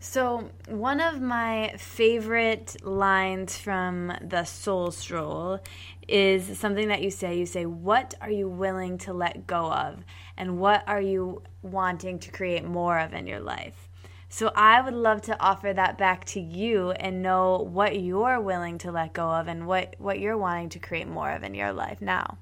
[0.06, 5.60] So, one of my favorite lines from the Soul Stroll
[6.06, 7.38] is something that you say.
[7.38, 10.04] You say, What are you willing to let go of?
[10.36, 13.88] And what are you wanting to create more of in your life?
[14.28, 18.76] So, I would love to offer that back to you and know what you're willing
[18.78, 21.72] to let go of and what, what you're wanting to create more of in your
[21.72, 22.36] life now.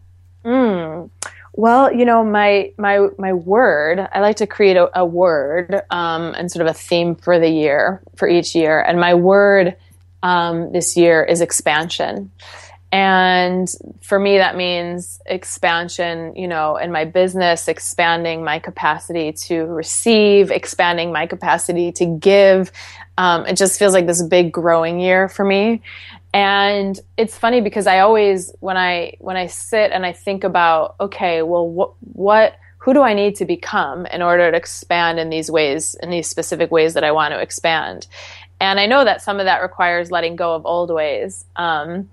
[0.44, 1.11] Mm.
[1.55, 4.09] Well, you know, my my my word.
[4.12, 7.51] I like to create a, a word um, and sort of a theme for the
[7.51, 8.81] year for each year.
[8.81, 9.77] And my word
[10.23, 12.31] um, this year is expansion.
[12.91, 13.69] And
[14.03, 20.51] for me, that means expansion, you know, in my business, expanding my capacity to receive,
[20.51, 22.71] expanding my capacity to give.
[23.17, 25.83] Um, it just feels like this big growing year for me
[26.35, 30.95] and it's funny because i always when i when i sit and i think about
[31.01, 35.31] okay well what what who do i need to become in order to expand in
[35.31, 38.07] these ways in these specific ways that i want to expand?
[38.61, 41.45] And i know that some of that requires letting go of old ways.
[41.57, 42.09] Um,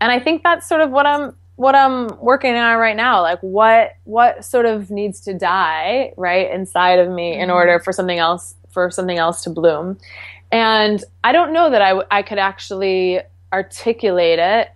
[0.00, 3.20] and i think that's sort of what i'm what i'm working on right now.
[3.20, 7.50] Like what what sort of needs to die right inside of me in mm-hmm.
[7.50, 9.98] order for something else for something else to bloom?
[10.50, 13.20] And I don't know that I, w- I could actually
[13.52, 14.70] articulate it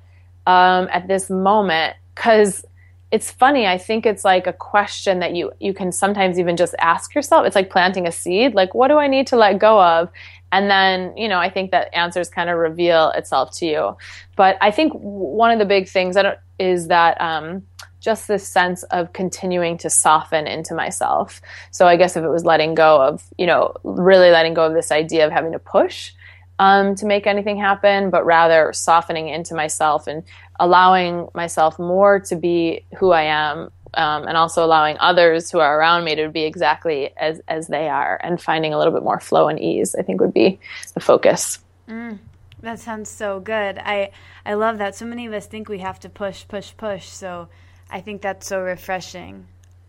[0.46, 2.64] um, at this moment because
[3.10, 6.74] it's funny i think it's like a question that you you can sometimes even just
[6.80, 7.46] ask yourself.
[7.46, 10.10] It's like planting a seed like what do i need to let go of?
[10.50, 13.96] And then you know i think that answers kind of reveal itself to you.
[14.36, 17.62] But i think one of the big things that is that um,
[18.00, 21.40] just this sense of continuing to soften into myself.
[21.70, 24.74] So i guess if it was letting go of you know really letting go of
[24.74, 26.12] this idea of having to push
[26.58, 30.22] um, to make anything happen, but rather softening into myself and
[30.60, 35.78] allowing myself more to be who I am, um, and also allowing others who are
[35.78, 39.20] around me to be exactly as as they are, and finding a little bit more
[39.20, 39.94] flow and ease.
[39.94, 40.58] I think would be
[40.94, 41.58] the focus.
[41.88, 42.18] Mm,
[42.62, 43.78] that sounds so good.
[43.78, 44.10] I
[44.46, 44.94] I love that.
[44.94, 47.08] So many of us think we have to push, push, push.
[47.08, 47.48] So
[47.90, 49.46] I think that's so refreshing.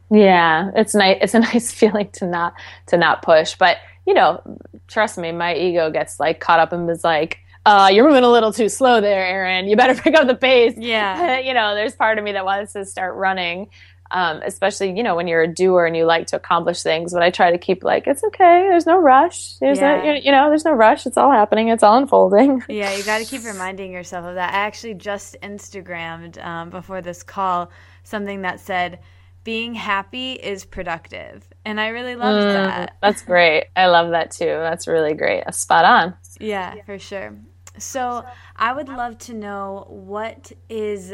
[0.09, 1.17] Yeah, it's nice.
[1.21, 2.53] It's a nice feeling to not
[2.87, 4.41] to not push, but you know,
[4.87, 8.29] trust me, my ego gets like caught up and was like, uh, you're moving a
[8.29, 9.67] little too slow there, Erin.
[9.67, 10.75] You better pick up the pace.
[10.77, 11.39] Yeah.
[11.39, 13.69] you know, there's part of me that wants to start running.
[14.11, 17.23] Um, especially, you know, when you're a doer and you like to accomplish things, but
[17.23, 18.67] I try to keep like, it's okay.
[18.69, 19.55] There's no rush.
[19.55, 19.97] There's yeah.
[19.97, 21.07] no, you know, there's no rush.
[21.07, 21.69] It's all happening.
[21.69, 22.63] It's all unfolding.
[22.69, 22.95] Yeah.
[22.95, 24.53] You got to keep reminding yourself of that.
[24.53, 27.71] I actually just Instagrammed, um, before this call
[28.03, 28.99] something that said,
[29.43, 31.47] being happy is productive.
[31.65, 32.97] And I really love mm, that.
[33.01, 33.65] That's great.
[33.75, 34.45] I love that too.
[34.45, 35.43] That's really great.
[35.53, 36.13] Spot on.
[36.39, 37.35] Yeah, yeah, for sure.
[37.79, 38.23] So
[38.55, 41.13] I would love to know what is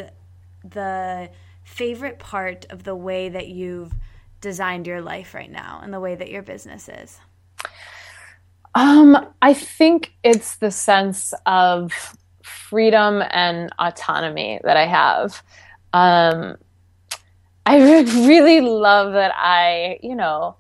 [0.64, 1.30] the
[1.64, 3.94] favorite part of the way that you've
[4.42, 7.20] designed your life right now and the way that your business is?
[8.74, 15.44] Um, I think it's the sense of freedom and autonomy that I have.
[15.94, 16.58] Um,
[17.66, 20.56] I really love that I, you know,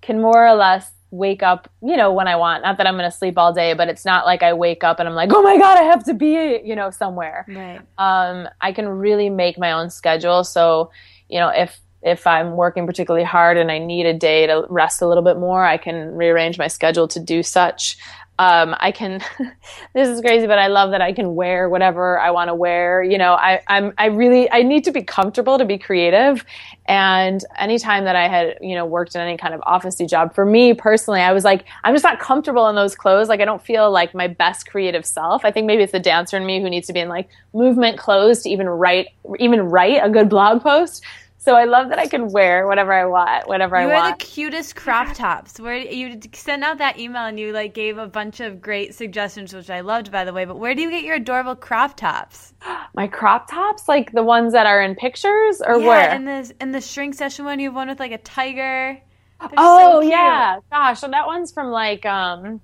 [0.00, 2.62] can more or less wake up, you know, when I want.
[2.62, 4.98] Not that I'm going to sleep all day, but it's not like I wake up
[4.98, 7.44] and I'm like, oh my God, I have to be, you know, somewhere.
[7.48, 7.80] Right.
[7.98, 10.42] Um, I can really make my own schedule.
[10.42, 10.90] So,
[11.28, 15.02] you know, if, if I'm working particularly hard and I need a day to rest
[15.02, 17.96] a little bit more, I can rearrange my schedule to do such
[18.42, 19.20] um, I can,
[19.94, 23.00] this is crazy, but I love that I can wear whatever I want to wear.
[23.00, 26.44] You know, I, I'm, I really, I need to be comfortable to be creative.
[26.86, 30.44] And anytime that I had, you know, worked in any kind of officey job, for
[30.44, 33.28] me personally, I was like, I'm just not comfortable in those clothes.
[33.28, 35.44] Like, I don't feel like my best creative self.
[35.44, 37.96] I think maybe it's the dancer in me who needs to be in like movement
[37.96, 41.04] clothes to even write, even write a good blog post.
[41.44, 43.96] So I love that I can wear whatever I want, whatever you I want.
[43.96, 45.58] You are the cutest crop tops.
[45.58, 49.52] Where you sent out that email and you like gave a bunch of great suggestions,
[49.52, 50.44] which I loved, by the way.
[50.44, 52.54] But where do you get your adorable crop tops?
[52.94, 56.14] My crop tops, like the ones that are in pictures, or yeah, where?
[56.14, 59.02] in the in the shrink session one, you have one with like a tiger.
[59.40, 62.60] They're oh so yeah, gosh, so that one's from like um,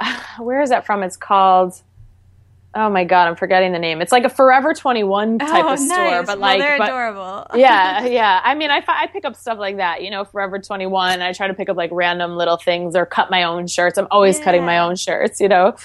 [0.38, 1.02] where is that from?
[1.02, 1.82] It's called
[2.74, 4.00] oh my god, I'm forgetting the name.
[4.00, 6.26] It's like a Forever 21 type oh, of store, nice.
[6.26, 7.46] but like well, they're but, adorable.
[7.54, 8.40] yeah, yeah.
[8.44, 11.22] I mean, I, I pick up stuff like that, you know, Forever 21.
[11.22, 13.98] I try to pick up like random little things or cut my own shirts.
[13.98, 14.44] I'm always yeah.
[14.44, 15.76] cutting my own shirts, you know.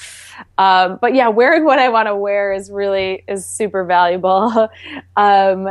[0.57, 4.69] Um, but yeah, wearing what I want to wear is really is super valuable.
[5.15, 5.69] um,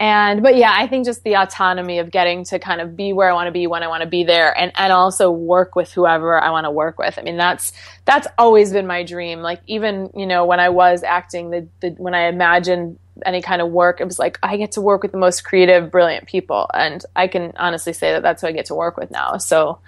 [0.00, 3.30] and but yeah i think just the autonomy of getting to kind of be where
[3.30, 5.92] i want to be when i want to be there and and also work with
[5.92, 7.18] whoever i want to work with.
[7.18, 7.72] I mean that's
[8.04, 9.40] that's always been my dream.
[9.40, 13.62] Like even you know when i was acting the, the when i imagined any kind
[13.62, 16.68] of work it was like i get to work with the most creative brilliant people.
[16.74, 19.38] And i can honestly say that that's who i get to work with now.
[19.38, 19.78] So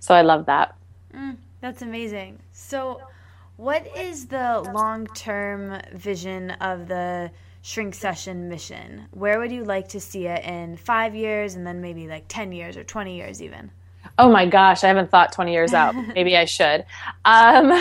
[0.00, 0.76] so i love that.
[1.14, 2.38] Mm, that's amazing.
[2.52, 3.00] So
[3.56, 7.30] what is the long-term vision of the
[7.64, 9.06] shrink session mission?
[9.12, 12.52] Where would you like to see it in five years and then maybe like 10
[12.52, 13.70] years or 20 years even?
[14.18, 15.94] Oh my gosh, I haven't thought 20 years out.
[16.14, 16.84] Maybe I should.
[17.24, 17.72] Um,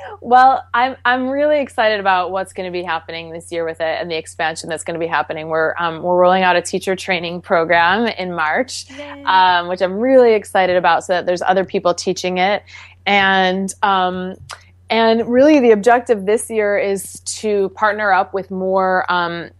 [0.20, 4.00] well, I'm, I'm really excited about what's going to be happening this year with it
[4.00, 5.48] and the expansion that's going to be happening.
[5.48, 8.84] We're, um, we're rolling out a teacher training program in March,
[9.24, 12.62] um, which I'm really excited about so that there's other people teaching it.
[13.06, 14.36] And, um,
[14.92, 19.10] and really, the objective this year is to partner up with more.
[19.10, 19.50] Um,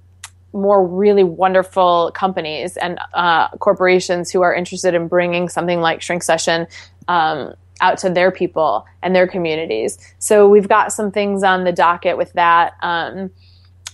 [0.54, 6.22] more really wonderful companies and uh, corporations who are interested in bringing something like Shrink
[6.22, 6.66] Session
[7.08, 9.96] um, out to their people and their communities.
[10.18, 13.30] So we've got some things on the docket with that, um,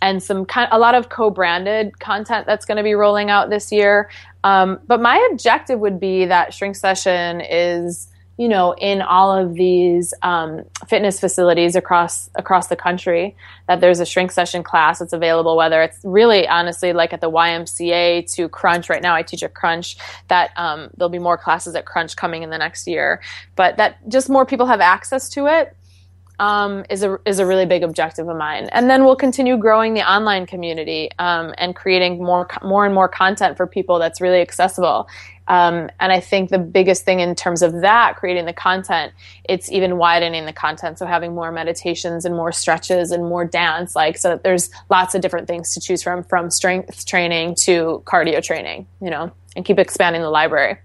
[0.03, 3.71] and some kind, a lot of co-branded content that's going to be rolling out this
[3.71, 4.11] year.
[4.43, 8.08] Um, but my objective would be that Shrink Session is
[8.39, 13.99] you know, in all of these um, fitness facilities across across the country, that there's
[13.99, 15.57] a shrink session class that's available.
[15.57, 18.89] Whether it's really honestly like at the YMCA to Crunch.
[18.89, 19.97] Right now, I teach at Crunch.
[20.29, 23.21] That um, there'll be more classes at Crunch coming in the next year,
[23.57, 25.77] but that just more people have access to it
[26.39, 28.69] um, is a is a really big objective of mine.
[28.73, 33.09] And then we'll continue growing the online community um, and creating more more and more
[33.09, 35.09] content for people that's really accessible.
[35.49, 39.73] Um, and I think the biggest thing in terms of that, creating the content, it's
[39.73, 40.99] even widening the content.
[40.99, 45.15] So having more meditations and more stretches and more dance, like so that there's lots
[45.15, 49.65] of different things to choose from, from strength training to cardio training, you know, and
[49.65, 50.77] keep expanding the library.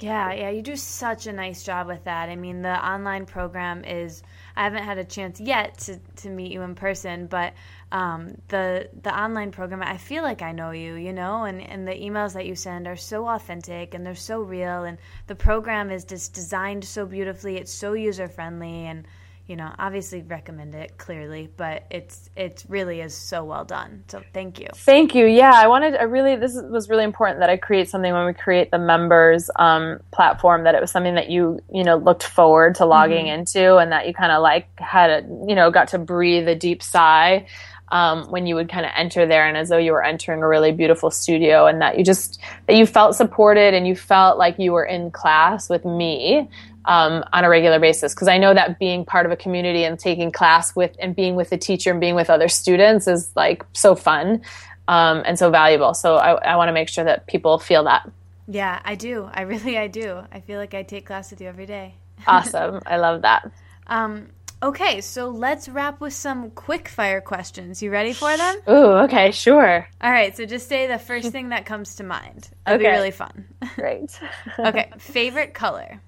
[0.00, 2.28] Yeah, yeah, you do such a nice job with that.
[2.28, 4.22] I mean, the online program is
[4.54, 7.54] I haven't had a chance yet to, to meet you in person, but
[7.90, 11.86] um, the the online program, I feel like I know you, you know, and, and
[11.86, 15.90] the emails that you send are so authentic and they're so real, and the program
[15.90, 17.56] is just designed so beautifully.
[17.56, 19.06] It's so user friendly, and
[19.48, 24.04] you know, obviously recommend it clearly, but it's it really is so well done.
[24.08, 24.68] So thank you.
[24.74, 25.24] Thank you.
[25.24, 25.96] Yeah, I wanted.
[25.96, 29.50] I really this was really important that I create something when we create the members
[29.56, 33.40] um, platform that it was something that you you know looked forward to logging mm-hmm.
[33.40, 36.54] into and that you kind of like had a, you know got to breathe a
[36.54, 37.46] deep sigh.
[37.90, 40.46] Um, when you would kind of enter there and as though you were entering a
[40.46, 44.58] really beautiful studio and that you just that you felt supported and you felt like
[44.58, 46.50] you were in class with me
[46.88, 49.98] um, on a regular basis because I know that being part of a community and
[49.98, 53.64] taking class with and being with the teacher and being with other students is like
[53.74, 54.42] so fun
[54.88, 55.94] um, and so valuable.
[55.94, 58.10] So I, I want to make sure that people feel that.
[58.48, 59.28] Yeah, I do.
[59.32, 60.22] I really I do.
[60.32, 61.94] I feel like I take class with you every day.
[62.26, 62.80] awesome.
[62.86, 63.50] I love that.
[63.90, 64.28] Um,
[64.62, 67.82] okay, so let's wrap with some quick fire questions.
[67.82, 68.56] You ready for them?
[68.68, 69.88] Ooh, okay, sure.
[70.00, 72.50] All right, so just say the first thing that comes to mind.
[72.66, 72.84] It'll okay.
[72.84, 73.46] be really fun.
[73.76, 74.18] Great.
[74.58, 76.00] okay, favorite color?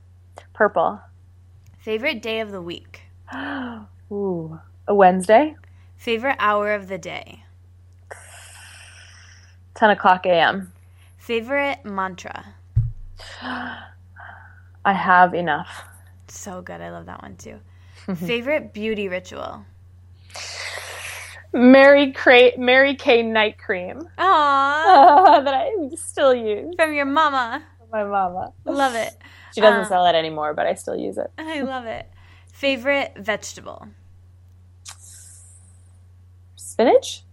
[0.53, 1.01] Purple.
[1.79, 3.03] Favorite day of the week?
[4.13, 5.57] Ooh, a Wednesday.
[5.97, 7.45] Favorite hour of the day?
[9.75, 10.73] 10 o'clock a.m.
[11.19, 12.55] Favorite mantra?
[13.43, 15.85] I have enough.
[16.29, 16.81] So good.
[16.81, 17.61] I love that one too.
[18.11, 18.27] Mm-hmm.
[18.27, 19.65] Favorite beauty ritual?
[21.53, 24.19] Mary Kay, Mary Kay night cream Aww.
[24.19, 26.75] Uh, that I still use.
[26.77, 27.63] From your mama.
[27.93, 28.53] My mama.
[28.65, 29.17] Love it.
[29.55, 31.31] She doesn't Um, sell it anymore, but I still use it.
[31.39, 32.09] I love it.
[32.53, 33.89] Favorite vegetable?
[36.57, 37.25] Spinach,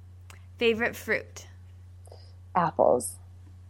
[0.57, 1.45] Favorite fruit?
[2.55, 3.17] apples.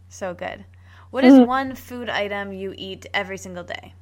[0.08, 0.64] So good.
[1.10, 1.44] What is mm-hmm.
[1.46, 3.92] one food item you eat every single day?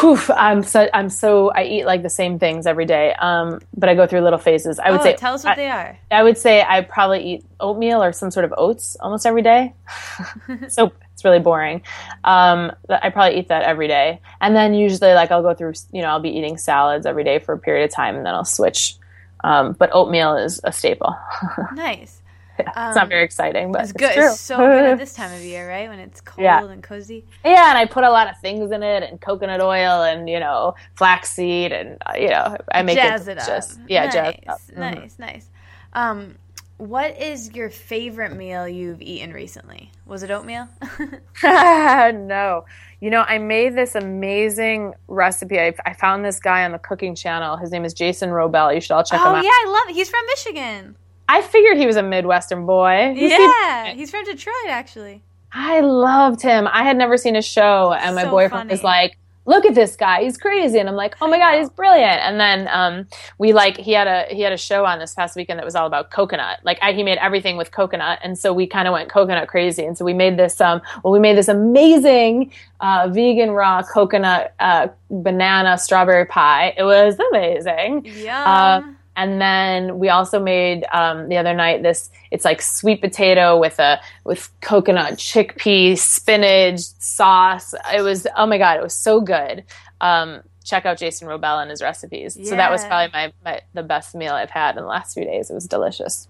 [0.00, 3.14] Whew, I'm so I'm so I eat like the same things every day.
[3.14, 4.78] Um, but I go through little phases.
[4.78, 5.98] I would oh, say tell us what I, they are.
[6.10, 9.74] I would say I probably eat oatmeal or some sort of oats almost every day.
[10.68, 11.82] so it's really boring.
[12.24, 15.74] Um, I probably eat that every day, and then usually like I'll go through.
[15.92, 18.34] You know, I'll be eating salads every day for a period of time, and then
[18.34, 18.96] I'll switch.
[19.44, 21.14] Um, but oatmeal is a staple.
[21.74, 22.21] Nice.
[22.76, 24.12] it's not very exciting, but It's it's, good.
[24.14, 24.26] true.
[24.30, 25.88] It's so good at this time of year, right?
[25.88, 26.64] When it's cold Yeah.
[26.64, 27.24] and cozy.
[27.44, 30.40] Yeah, and I put a lot of things in it, and coconut oil, and you
[30.40, 33.46] know, flaxseed, and uh, you know, I make jazz it it up.
[33.46, 34.60] just yeah, nice, jazz it up.
[34.72, 34.76] Mhm.
[35.00, 35.50] Nice, nice.
[35.92, 36.36] Um,
[36.78, 39.92] what is your favorite meal you've eaten recently?
[40.06, 40.66] Was it oatmeal?
[41.42, 42.64] no,
[43.00, 45.60] you know, I made this amazing recipe.
[45.60, 47.56] I, I found this guy on the cooking channel.
[47.56, 48.74] His name is Jason Wrobel.
[48.74, 49.34] You should all check him out.
[49.34, 49.44] oh out.
[49.44, 49.94] yeah, I love it.
[49.94, 50.96] He's from Michigan.
[51.38, 53.14] I figured he was a Midwestern boy.
[53.14, 55.22] He seemed- Yeah, he's from Detroit actually.
[55.54, 56.66] I loved him.
[56.70, 59.96] I had never seen a show, and my So boyfriend was like, "Look at this
[59.96, 63.06] guy, he's crazy," and I'm like, "Oh my god, he's brilliant!" And then um,
[63.36, 65.74] we like he had a he had a show on this past weekend that was
[65.74, 66.60] all about coconut.
[66.64, 69.84] Like I, he made everything with coconut, and so we kind of went coconut crazy,
[69.84, 74.54] and so we made this um well we made this amazing uh, vegan raw coconut
[74.58, 76.72] uh, banana strawberry pie.
[76.78, 78.06] It was amazing.
[78.06, 78.96] Yum.
[79.14, 82.10] And then we also made um, the other night this.
[82.30, 87.74] It's like sweet potato with a with coconut chickpea spinach sauce.
[87.94, 89.64] It was oh my god, it was so good.
[90.00, 92.38] Um, check out Jason Wrobel and his recipes.
[92.42, 95.24] So that was probably my, my the best meal I've had in the last few
[95.24, 95.50] days.
[95.50, 96.28] It was delicious.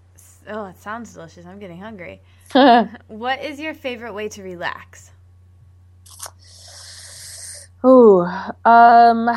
[0.49, 1.45] oh, it sounds delicious.
[1.45, 2.21] I'm getting hungry.
[3.07, 5.09] What is your favorite way to relax?
[7.85, 8.25] Ooh,
[8.65, 9.29] um,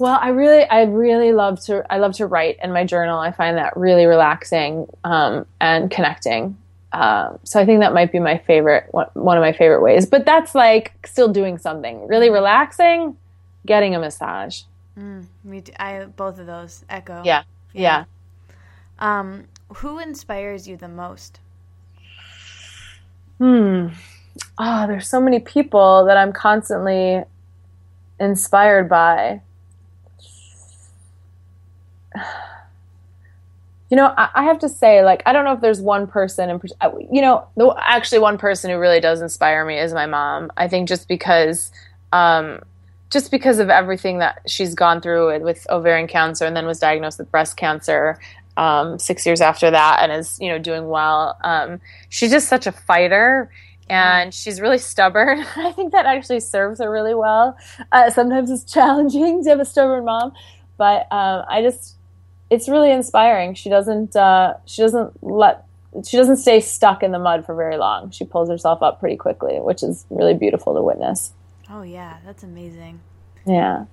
[0.00, 3.18] well, I really, I really love to, I love to write in my journal.
[3.18, 6.56] I find that really relaxing um, and connecting.
[6.92, 10.06] Um, so I think that might be my favorite, one, of my favorite ways.
[10.06, 13.16] But that's like still doing something really relaxing,
[13.66, 14.62] getting a massage.
[14.96, 15.72] Me too.
[15.78, 17.22] I both of those echo.
[17.24, 18.04] Yeah, yeah.
[18.98, 19.44] Um,
[19.76, 21.40] who inspires you the most?
[23.38, 23.88] Hmm.
[24.58, 27.22] Oh, there's so many people that I'm constantly
[28.18, 29.40] inspired by.
[33.90, 36.48] You know, I, I have to say, like, I don't know if there's one person,
[36.48, 36.60] in,
[37.10, 40.52] you know, the, actually, one person who really does inspire me is my mom.
[40.56, 41.72] I think just because,
[42.12, 42.60] um,
[43.10, 46.78] just because of everything that she's gone through with, with ovarian cancer and then was
[46.78, 48.20] diagnosed with breast cancer
[48.56, 51.36] um, six years after that and is, you know, doing well.
[51.42, 53.50] Um, she's just such a fighter
[53.88, 55.44] and she's really stubborn.
[55.56, 57.58] I think that actually serves her really well.
[57.90, 60.32] Uh, sometimes it's challenging to have a stubborn mom,
[60.76, 61.96] but um, I just
[62.50, 63.54] it's really inspiring.
[63.54, 65.64] She doesn't uh, she doesn't let
[66.06, 68.10] she doesn't stay stuck in the mud for very long.
[68.10, 71.32] She pulls herself up pretty quickly, which is really beautiful to witness.
[71.70, 73.00] Oh yeah, that's amazing.
[73.46, 73.86] Yeah.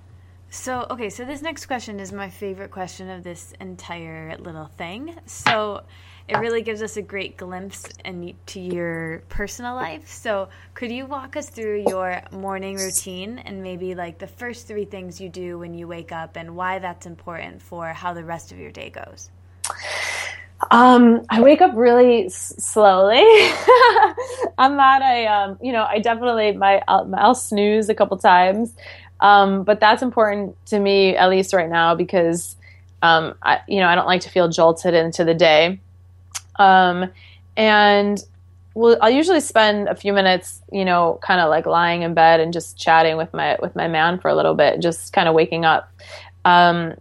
[0.50, 5.14] So, okay, so this next question is my favorite question of this entire little thing.
[5.26, 5.82] So,
[6.26, 10.08] it really gives us a great glimpse into your personal life.
[10.08, 14.86] So, could you walk us through your morning routine and maybe like the first three
[14.86, 18.50] things you do when you wake up and why that's important for how the rest
[18.50, 19.30] of your day goes?
[20.70, 23.22] Um, I wake up really s- slowly.
[24.58, 28.74] I'm not a, um, you know, I definitely my I'll, I'll snooze a couple times,
[29.20, 32.56] um, but that's important to me at least right now because,
[33.02, 35.80] um, I, you know, I don't like to feel jolted into the day,
[36.56, 37.10] um,
[37.56, 38.22] and
[38.74, 42.38] well, I'll usually spend a few minutes, you know, kind of like lying in bed
[42.38, 45.34] and just chatting with my with my man for a little bit, just kind of
[45.34, 45.92] waking up.
[46.44, 46.94] Um,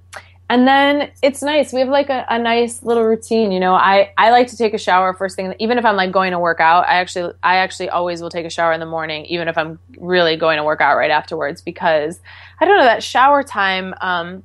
[0.50, 1.74] and then it's nice.
[1.74, 3.52] We have like a, a nice little routine.
[3.52, 5.54] You know, I, I like to take a shower first thing.
[5.60, 8.45] Even if I'm like going to work out, I actually I actually always will take
[8.45, 11.62] a shower in the morning, even if I'm really going to work out right afterwards,
[11.62, 12.22] because
[12.62, 13.93] I don't know that shower time.
[14.00, 14.43] Um,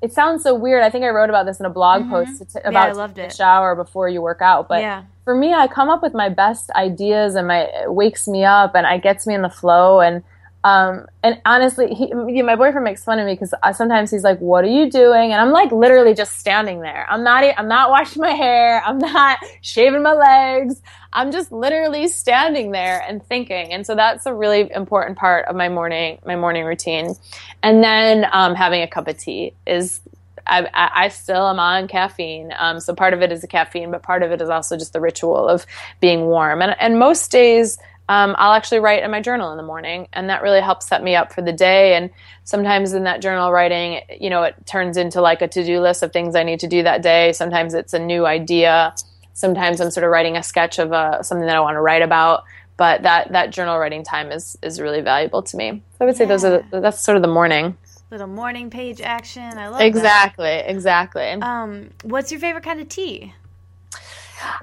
[0.00, 0.82] it sounds so weird.
[0.82, 2.58] I think I wrote about this in a blog post Mm-hmm.
[2.66, 3.36] I about loved taking a it.
[3.36, 4.66] shower before you work out.
[4.68, 5.04] But yeah.
[5.24, 8.74] for me, I come up with my best ideas and my it wakes me up
[8.74, 10.24] and it gets me in the flow and
[10.64, 14.64] Um, and honestly, he, my boyfriend makes fun of me because sometimes he's like, "What
[14.64, 17.06] are you doing?" And I'm like, literally just standing there.
[17.10, 17.42] I'm not.
[17.56, 18.82] I'm not washing my hair.
[18.84, 20.80] I'm not shaving my legs.
[21.12, 23.72] I'm just literally standing there and thinking.
[23.72, 27.14] And so that's a really important part of my morning my morning routine.
[27.62, 30.00] And then um, having a cup of tea is
[30.46, 32.52] I, I, still am on caffeine.
[32.58, 34.92] Um, so part of it is the caffeine, but part of it is also just
[34.92, 35.66] the ritual of
[36.00, 36.62] being warm.
[36.62, 37.78] And, and most days,
[38.08, 41.02] um, I'll actually write in my journal in the morning, and that really helps set
[41.02, 41.94] me up for the day.
[41.94, 42.10] And
[42.44, 46.02] sometimes in that journal writing, you know, it turns into like a to do list
[46.02, 47.32] of things I need to do that day.
[47.32, 48.94] Sometimes it's a new idea.
[49.34, 52.02] Sometimes I'm sort of writing a sketch of uh, something that I want to write
[52.02, 52.44] about.
[52.76, 55.82] But that that journal writing time is is really valuable to me.
[55.92, 56.28] So I would say yeah.
[56.28, 57.76] those are the, that's sort of the morning
[58.12, 59.42] little morning page action.
[59.42, 60.70] I love exactly, that.
[60.70, 61.24] exactly.
[61.24, 63.34] Um, what's your favorite kind of tea?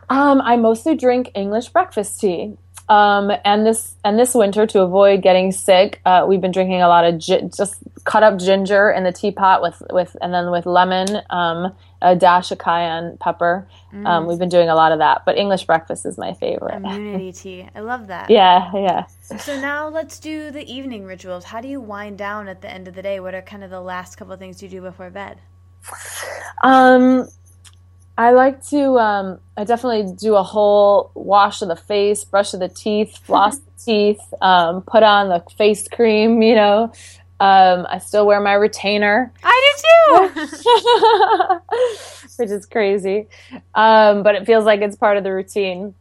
[0.10, 2.58] Um, I mostly drink English breakfast tea.
[2.90, 6.88] Um, and this and this winter, to avoid getting sick, uh, we've been drinking a
[6.88, 10.66] lot of gi- just cut up ginger in the teapot with with and then with
[10.66, 13.68] lemon, um, a dash of cayenne pepper.
[13.94, 14.28] Um, mm.
[14.28, 16.78] we've been doing a lot of that, but English breakfast is my favorite.
[16.78, 18.32] Immunity tea, I love that.
[18.32, 19.06] Yeah, yeah.
[19.38, 21.44] So now let's do the evening rituals.
[21.44, 23.20] How do you wind down at the end of the day?
[23.20, 25.38] What are kind of the last couple of things you do before bed?
[26.64, 27.28] Um,
[28.20, 29.00] I like to.
[29.00, 33.60] Um, I definitely do a whole wash of the face, brush of the teeth, floss
[33.60, 36.42] the teeth, um, put on the face cream.
[36.42, 36.92] You know,
[37.40, 39.32] um, I still wear my retainer.
[39.42, 39.74] I
[40.12, 40.42] do too,
[42.38, 43.28] which is crazy,
[43.74, 45.96] um, but it feels like it's part of the routine.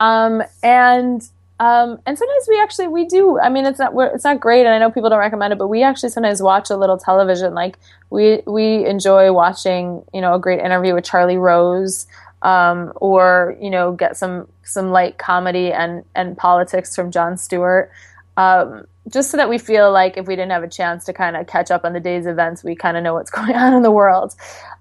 [0.00, 1.22] Um, and
[1.60, 3.38] um, and sometimes we actually we do.
[3.40, 5.66] I mean, it's not it's not great, and I know people don't recommend it, but
[5.66, 7.52] we actually sometimes watch a little television.
[7.52, 7.78] Like
[8.10, 12.06] we we enjoy watching, you know, a great interview with Charlie Rose,
[12.42, 17.90] um, or you know, get some some light comedy and and politics from Jon Stewart.
[18.38, 21.36] Um, just so that we feel like if we didn't have a chance to kind
[21.36, 23.82] of catch up on the day's events, we kind of know what's going on in
[23.82, 24.34] the world.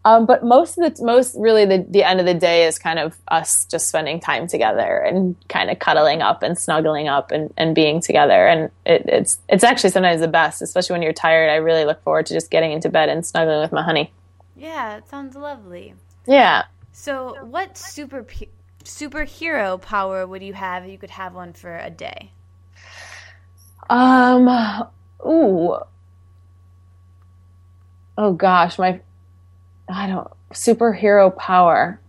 [0.06, 3.00] Um, but most of the most really the, the end of the day is kind
[3.00, 7.52] of us just spending time together and kind of cuddling up and snuggling up and,
[7.58, 8.48] and being together.
[8.48, 11.50] And it, it's it's actually sometimes the best, especially when you're tired.
[11.50, 14.14] I really look forward to just getting into bed and snuggling with my honey.
[14.56, 15.96] Yeah, it sounds lovely.
[16.28, 16.66] Yeah.
[16.92, 18.26] So, what super
[18.84, 22.32] superhero power would you have if you could have one for a day?
[23.90, 24.48] Um,
[25.26, 25.78] ooh.
[28.18, 29.00] Oh gosh, my,
[29.90, 32.00] I don't, superhero power.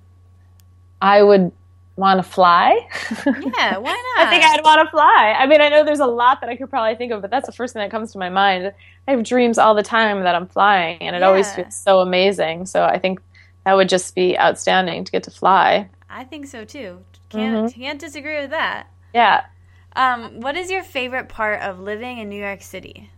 [1.01, 1.53] I would
[1.97, 2.79] want to fly.
[3.26, 4.26] Yeah, why not?
[4.26, 5.35] I think I'd want to fly.
[5.39, 7.47] I mean, I know there's a lot that I could probably think of, but that's
[7.47, 8.72] the first thing that comes to my mind.
[9.07, 11.26] I have dreams all the time that I'm flying, and it yeah.
[11.26, 12.66] always feels so amazing.
[12.66, 13.20] So I think
[13.64, 15.89] that would just be outstanding to get to fly.
[16.09, 17.05] I think so too.
[17.29, 17.81] Can't mm-hmm.
[17.81, 18.87] can't disagree with that.
[19.12, 19.45] Yeah.
[19.99, 23.11] Um, what is your favorite part of living in New York City?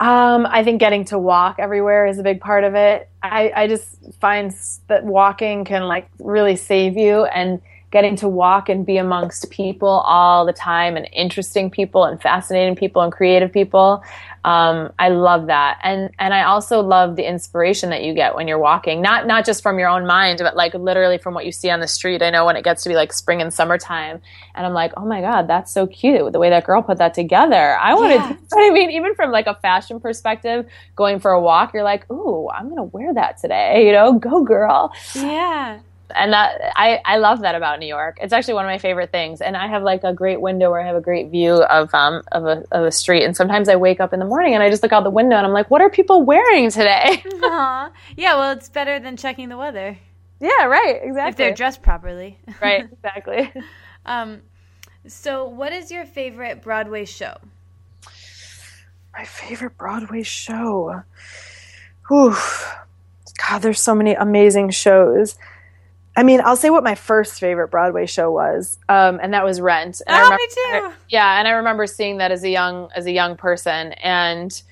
[0.00, 3.08] Um, I think getting to walk everywhere is a big part of it.
[3.22, 4.52] I, I just find
[4.88, 9.88] that walking can like really save you and getting to walk and be amongst people
[9.88, 14.02] all the time and interesting people and fascinating people and creative people.
[14.46, 15.80] Um, I love that.
[15.82, 19.44] And, and I also love the inspiration that you get when you're walking, not, not
[19.44, 22.22] just from your own mind, but like literally from what you see on the street.
[22.22, 24.22] I know when it gets to be like spring and summertime
[24.54, 26.32] and I'm like, oh my God, that's so cute.
[26.32, 27.76] The way that girl put that together.
[27.76, 31.74] I want to, I mean, even from like a fashion perspective, going for a walk,
[31.74, 34.92] you're like, ooh, I'm going to wear that today, you know, go girl.
[35.12, 35.80] Yeah
[36.14, 38.18] and that I, I love that about New York.
[38.20, 39.40] It's actually one of my favorite things.
[39.40, 42.22] And I have like a great window where I have a great view of um
[42.32, 43.24] of a of a street.
[43.24, 45.36] And sometimes I wake up in the morning and I just look out the window
[45.36, 47.22] and I'm like, what are people wearing today?
[47.26, 47.90] Aww.
[48.16, 49.98] Yeah, well, it's better than checking the weather.
[50.40, 51.00] Yeah, right.
[51.02, 51.30] Exactly.
[51.30, 52.38] If they're dressed properly.
[52.60, 52.88] right.
[52.92, 53.52] Exactly.
[54.04, 54.42] um,
[55.06, 57.36] so what is your favorite Broadway show?
[59.12, 61.02] My favorite Broadway show.
[62.12, 62.76] Oof.
[63.48, 65.38] God, there's so many amazing shows.
[66.16, 69.60] I mean, I'll say what my first favorite Broadway show was, um, and that was
[69.60, 70.00] Rent.
[70.06, 70.96] And oh, I remember, me too.
[71.10, 74.62] Yeah, and I remember seeing that as a young as a young person, and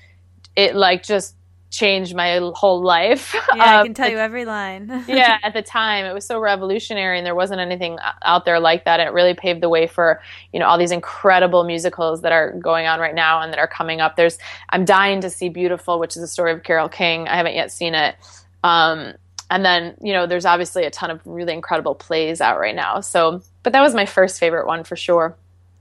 [0.55, 1.35] it like just
[1.69, 3.33] changed my whole life.
[3.33, 5.03] Yeah, um, I can tell you every line.
[5.07, 8.85] yeah, at the time it was so revolutionary, and there wasn't anything out there like
[8.85, 8.99] that.
[8.99, 10.21] It really paved the way for
[10.51, 13.67] you know all these incredible musicals that are going on right now and that are
[13.67, 14.15] coming up.
[14.15, 14.39] There's
[14.69, 17.27] I'm dying to see Beautiful, which is the story of Carole King.
[17.27, 18.15] I haven't yet seen it.
[18.63, 19.13] Um,
[19.49, 22.99] and then you know there's obviously a ton of really incredible plays out right now.
[23.01, 25.35] So but that was my first favorite one for sure.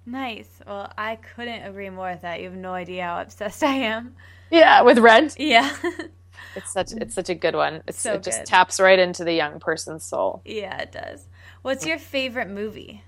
[0.06, 0.48] Nice.
[0.66, 2.40] Well i couldn't agree more with that.
[2.40, 4.14] You have no idea how obsessed i am.
[4.50, 5.36] Yeah with rent?
[5.38, 5.74] Yeah.
[6.56, 7.82] It's such it's such a good one.
[7.88, 8.46] It's, so it just good.
[8.46, 10.40] taps right into the young person's soul.
[10.44, 11.26] Yeah it does.
[11.62, 13.02] What's your favorite movie?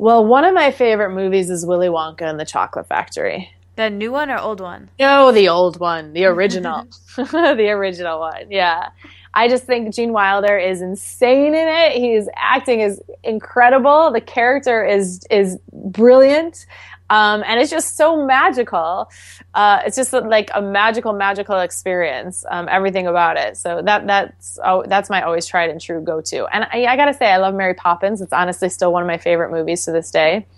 [0.00, 3.50] Well, one of my favorite movies is Willy Wonka and the Chocolate Factory.
[3.78, 4.90] The new one or old one?
[4.98, 8.50] No, the old one, the original, the original one.
[8.50, 8.88] Yeah,
[9.32, 11.92] I just think Gene Wilder is insane in it.
[11.92, 14.10] His acting is incredible.
[14.10, 16.66] The character is is brilliant.
[17.08, 19.12] Um, and it's just so magical.
[19.54, 22.44] Uh, it's just like a magical, magical experience.
[22.50, 23.56] Um, everything about it.
[23.56, 26.46] So that that's oh, that's my always tried and true go to.
[26.46, 28.20] And I, I, gotta say, I love Mary Poppins.
[28.20, 30.48] It's honestly still one of my favorite movies to this day.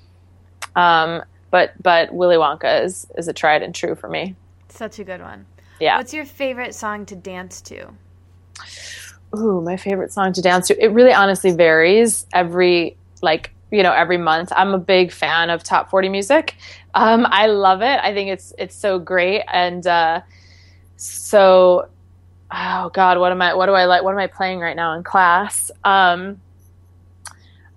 [0.74, 4.36] Um, but but Willy Wonka is is a tried and true for me.
[4.68, 5.46] Such a good one.
[5.80, 5.96] Yeah.
[5.96, 7.88] What's your favorite song to dance to?
[9.36, 10.84] Ooh, my favorite song to dance to.
[10.84, 14.52] It really honestly varies every like you know every month.
[14.54, 16.56] I'm a big fan of top 40 music.
[16.94, 18.00] Um, I love it.
[18.02, 20.20] I think it's it's so great and uh,
[20.96, 21.88] so
[22.50, 24.94] oh god, what am I what do I like what am I playing right now
[24.96, 25.70] in class?
[25.84, 26.40] Um,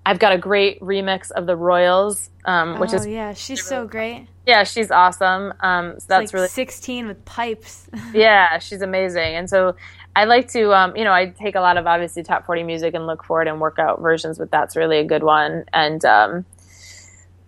[0.06, 3.64] I've got a great remix of the Royals, um, which is oh, is yeah, she's
[3.64, 4.28] so great.
[4.46, 5.54] Yeah, she's awesome.
[5.62, 7.88] Um, so that's like really 16 with pipes.
[8.14, 9.36] yeah, she's amazing.
[9.36, 9.76] And so
[10.16, 12.94] I like to, um, you know, I take a lot of obviously top 40 music
[12.94, 15.64] and look for it and work out versions, but that's really a good one.
[15.72, 16.46] And, um,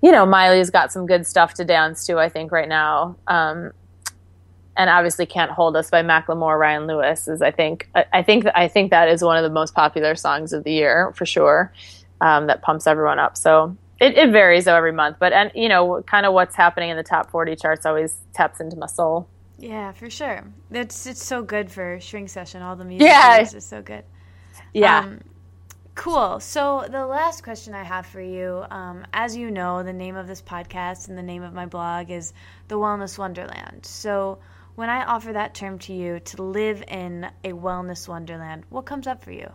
[0.02, 3.18] you know, Miley's got some good stuff to dance to, I think, right now.
[3.28, 3.72] Um,
[4.78, 8.46] and obviously can't hold us by Macklemore, Ryan Lewis is, I think, I, I think,
[8.56, 11.74] I think that is one of the most popular songs of the year for sure.
[12.22, 13.36] Um, that pumps everyone up.
[13.36, 16.90] So it, it varies though every month, but and you know, kind of what's happening
[16.90, 19.28] in the top 40 charts always taps into my soul.
[19.58, 20.44] Yeah, for sure.
[20.72, 22.62] It's it's so good for shrink session.
[22.62, 23.40] All the music yeah.
[23.40, 24.04] is so good.
[24.74, 25.00] Yeah.
[25.00, 25.22] Um,
[25.96, 26.40] cool.
[26.42, 30.28] So the last question I have for you, um, as you know, the name of
[30.28, 32.34] this podcast and the name of my blog is
[32.68, 33.86] the Wellness Wonderland.
[33.86, 34.40] So
[34.76, 39.08] when I offer that term to you to live in a wellness wonderland, what comes
[39.08, 39.50] up for you?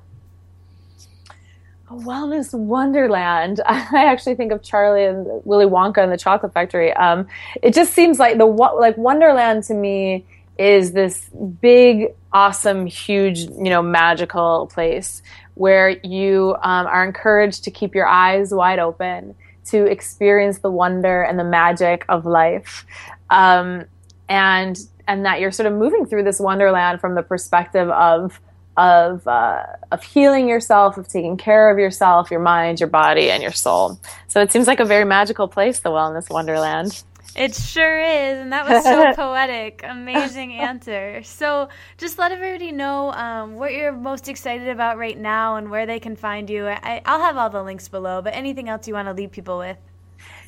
[1.90, 3.60] A wellness wonderland.
[3.66, 6.92] I actually think of Charlie and Willy Wonka and the Chocolate Factory.
[6.92, 7.26] Um,
[7.62, 10.24] it just seems like the like Wonderland to me
[10.56, 11.28] is this
[11.60, 15.22] big, awesome, huge, you know, magical place
[15.54, 19.34] where you um, are encouraged to keep your eyes wide open
[19.66, 22.86] to experience the wonder and the magic of life,
[23.30, 23.84] um,
[24.28, 24.78] and
[25.08, 28.40] and that you're sort of moving through this wonderland from the perspective of
[28.80, 29.62] of uh,
[29.92, 34.00] of healing yourself, of taking care of yourself, your mind, your body, and your soul.
[34.28, 37.02] So it seems like a very magical place, the Wellness Wonderland.
[37.36, 39.82] It sure is, and that was so poetic.
[39.84, 41.22] Amazing answer.
[41.22, 45.86] So, just let everybody know um, what you're most excited about right now and where
[45.86, 46.66] they can find you.
[46.66, 49.58] I, I'll have all the links below, but anything else you want to leave people
[49.58, 49.76] with?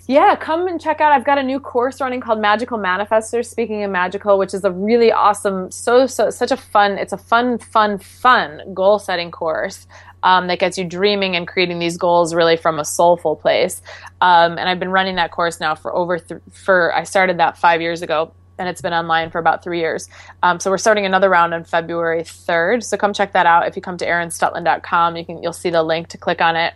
[0.07, 1.12] Yeah, come and check out.
[1.12, 4.70] I've got a new course running called Magical Manifestors, Speaking of Magical, which is a
[4.70, 9.86] really awesome, so, so, such a fun, it's a fun, fun, fun goal setting course.
[10.24, 13.82] Um, that gets you dreaming and creating these goals really from a soulful place.
[14.20, 17.59] Um, and I've been running that course now for over th- for I started that
[17.59, 20.09] five years ago, and it's been online for about three years.
[20.40, 22.84] Um, so we're starting another round on February third.
[22.84, 23.66] So come check that out.
[23.66, 26.72] If you come to erinstutland.com, you can you'll see the link to click on it.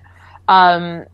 [0.48, 1.04] Um,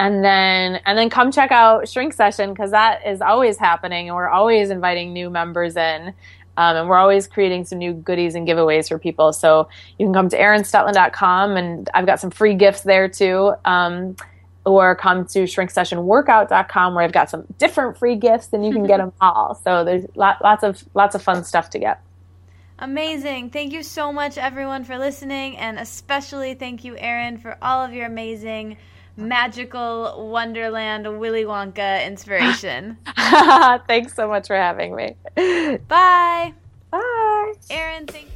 [0.00, 4.16] and then and then come check out shrink session because that is always happening and
[4.16, 6.14] we're always inviting new members in
[6.56, 10.14] um, and we're always creating some new goodies and giveaways for people so you can
[10.14, 14.16] come to erinstutland.com and i've got some free gifts there too um,
[14.64, 18.96] or come to shrinksessionworkout.com where i've got some different free gifts and you can get
[19.02, 22.02] them all so there's lot, lots of lots of fun stuff to get
[22.82, 23.50] Amazing.
[23.50, 25.58] Thank you so much, everyone, for listening.
[25.58, 28.78] And especially thank you, Erin, for all of your amazing
[29.20, 32.96] magical Wonderland Willy Wonka inspiration.
[33.86, 35.16] Thanks so much for having me.
[35.88, 36.54] Bye.
[36.90, 37.52] Bye.
[37.70, 38.26] Erin, thank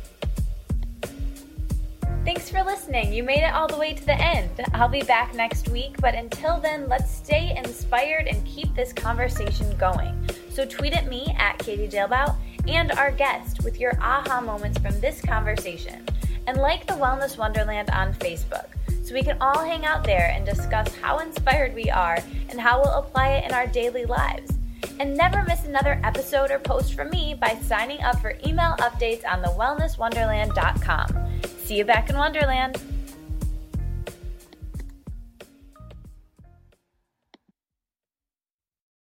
[2.24, 3.12] Thanks for listening.
[3.12, 4.48] You made it all the way to the end.
[4.72, 9.76] I'll be back next week, but until then, let's stay inspired and keep this conversation
[9.76, 10.26] going.
[10.48, 12.34] So tweet at me at Katie Dalebout
[12.66, 16.06] and our guest with your aha moments from this conversation.
[16.46, 18.66] And like the Wellness Wonderland on Facebook
[19.04, 22.18] so we can all hang out there and discuss how inspired we are
[22.48, 24.50] and how we'll apply it in our daily lives.
[24.98, 29.22] And never miss another episode or post from me by signing up for email updates
[29.28, 31.40] on thewellnesswonderland.com.
[31.58, 32.80] See you back in Wonderland.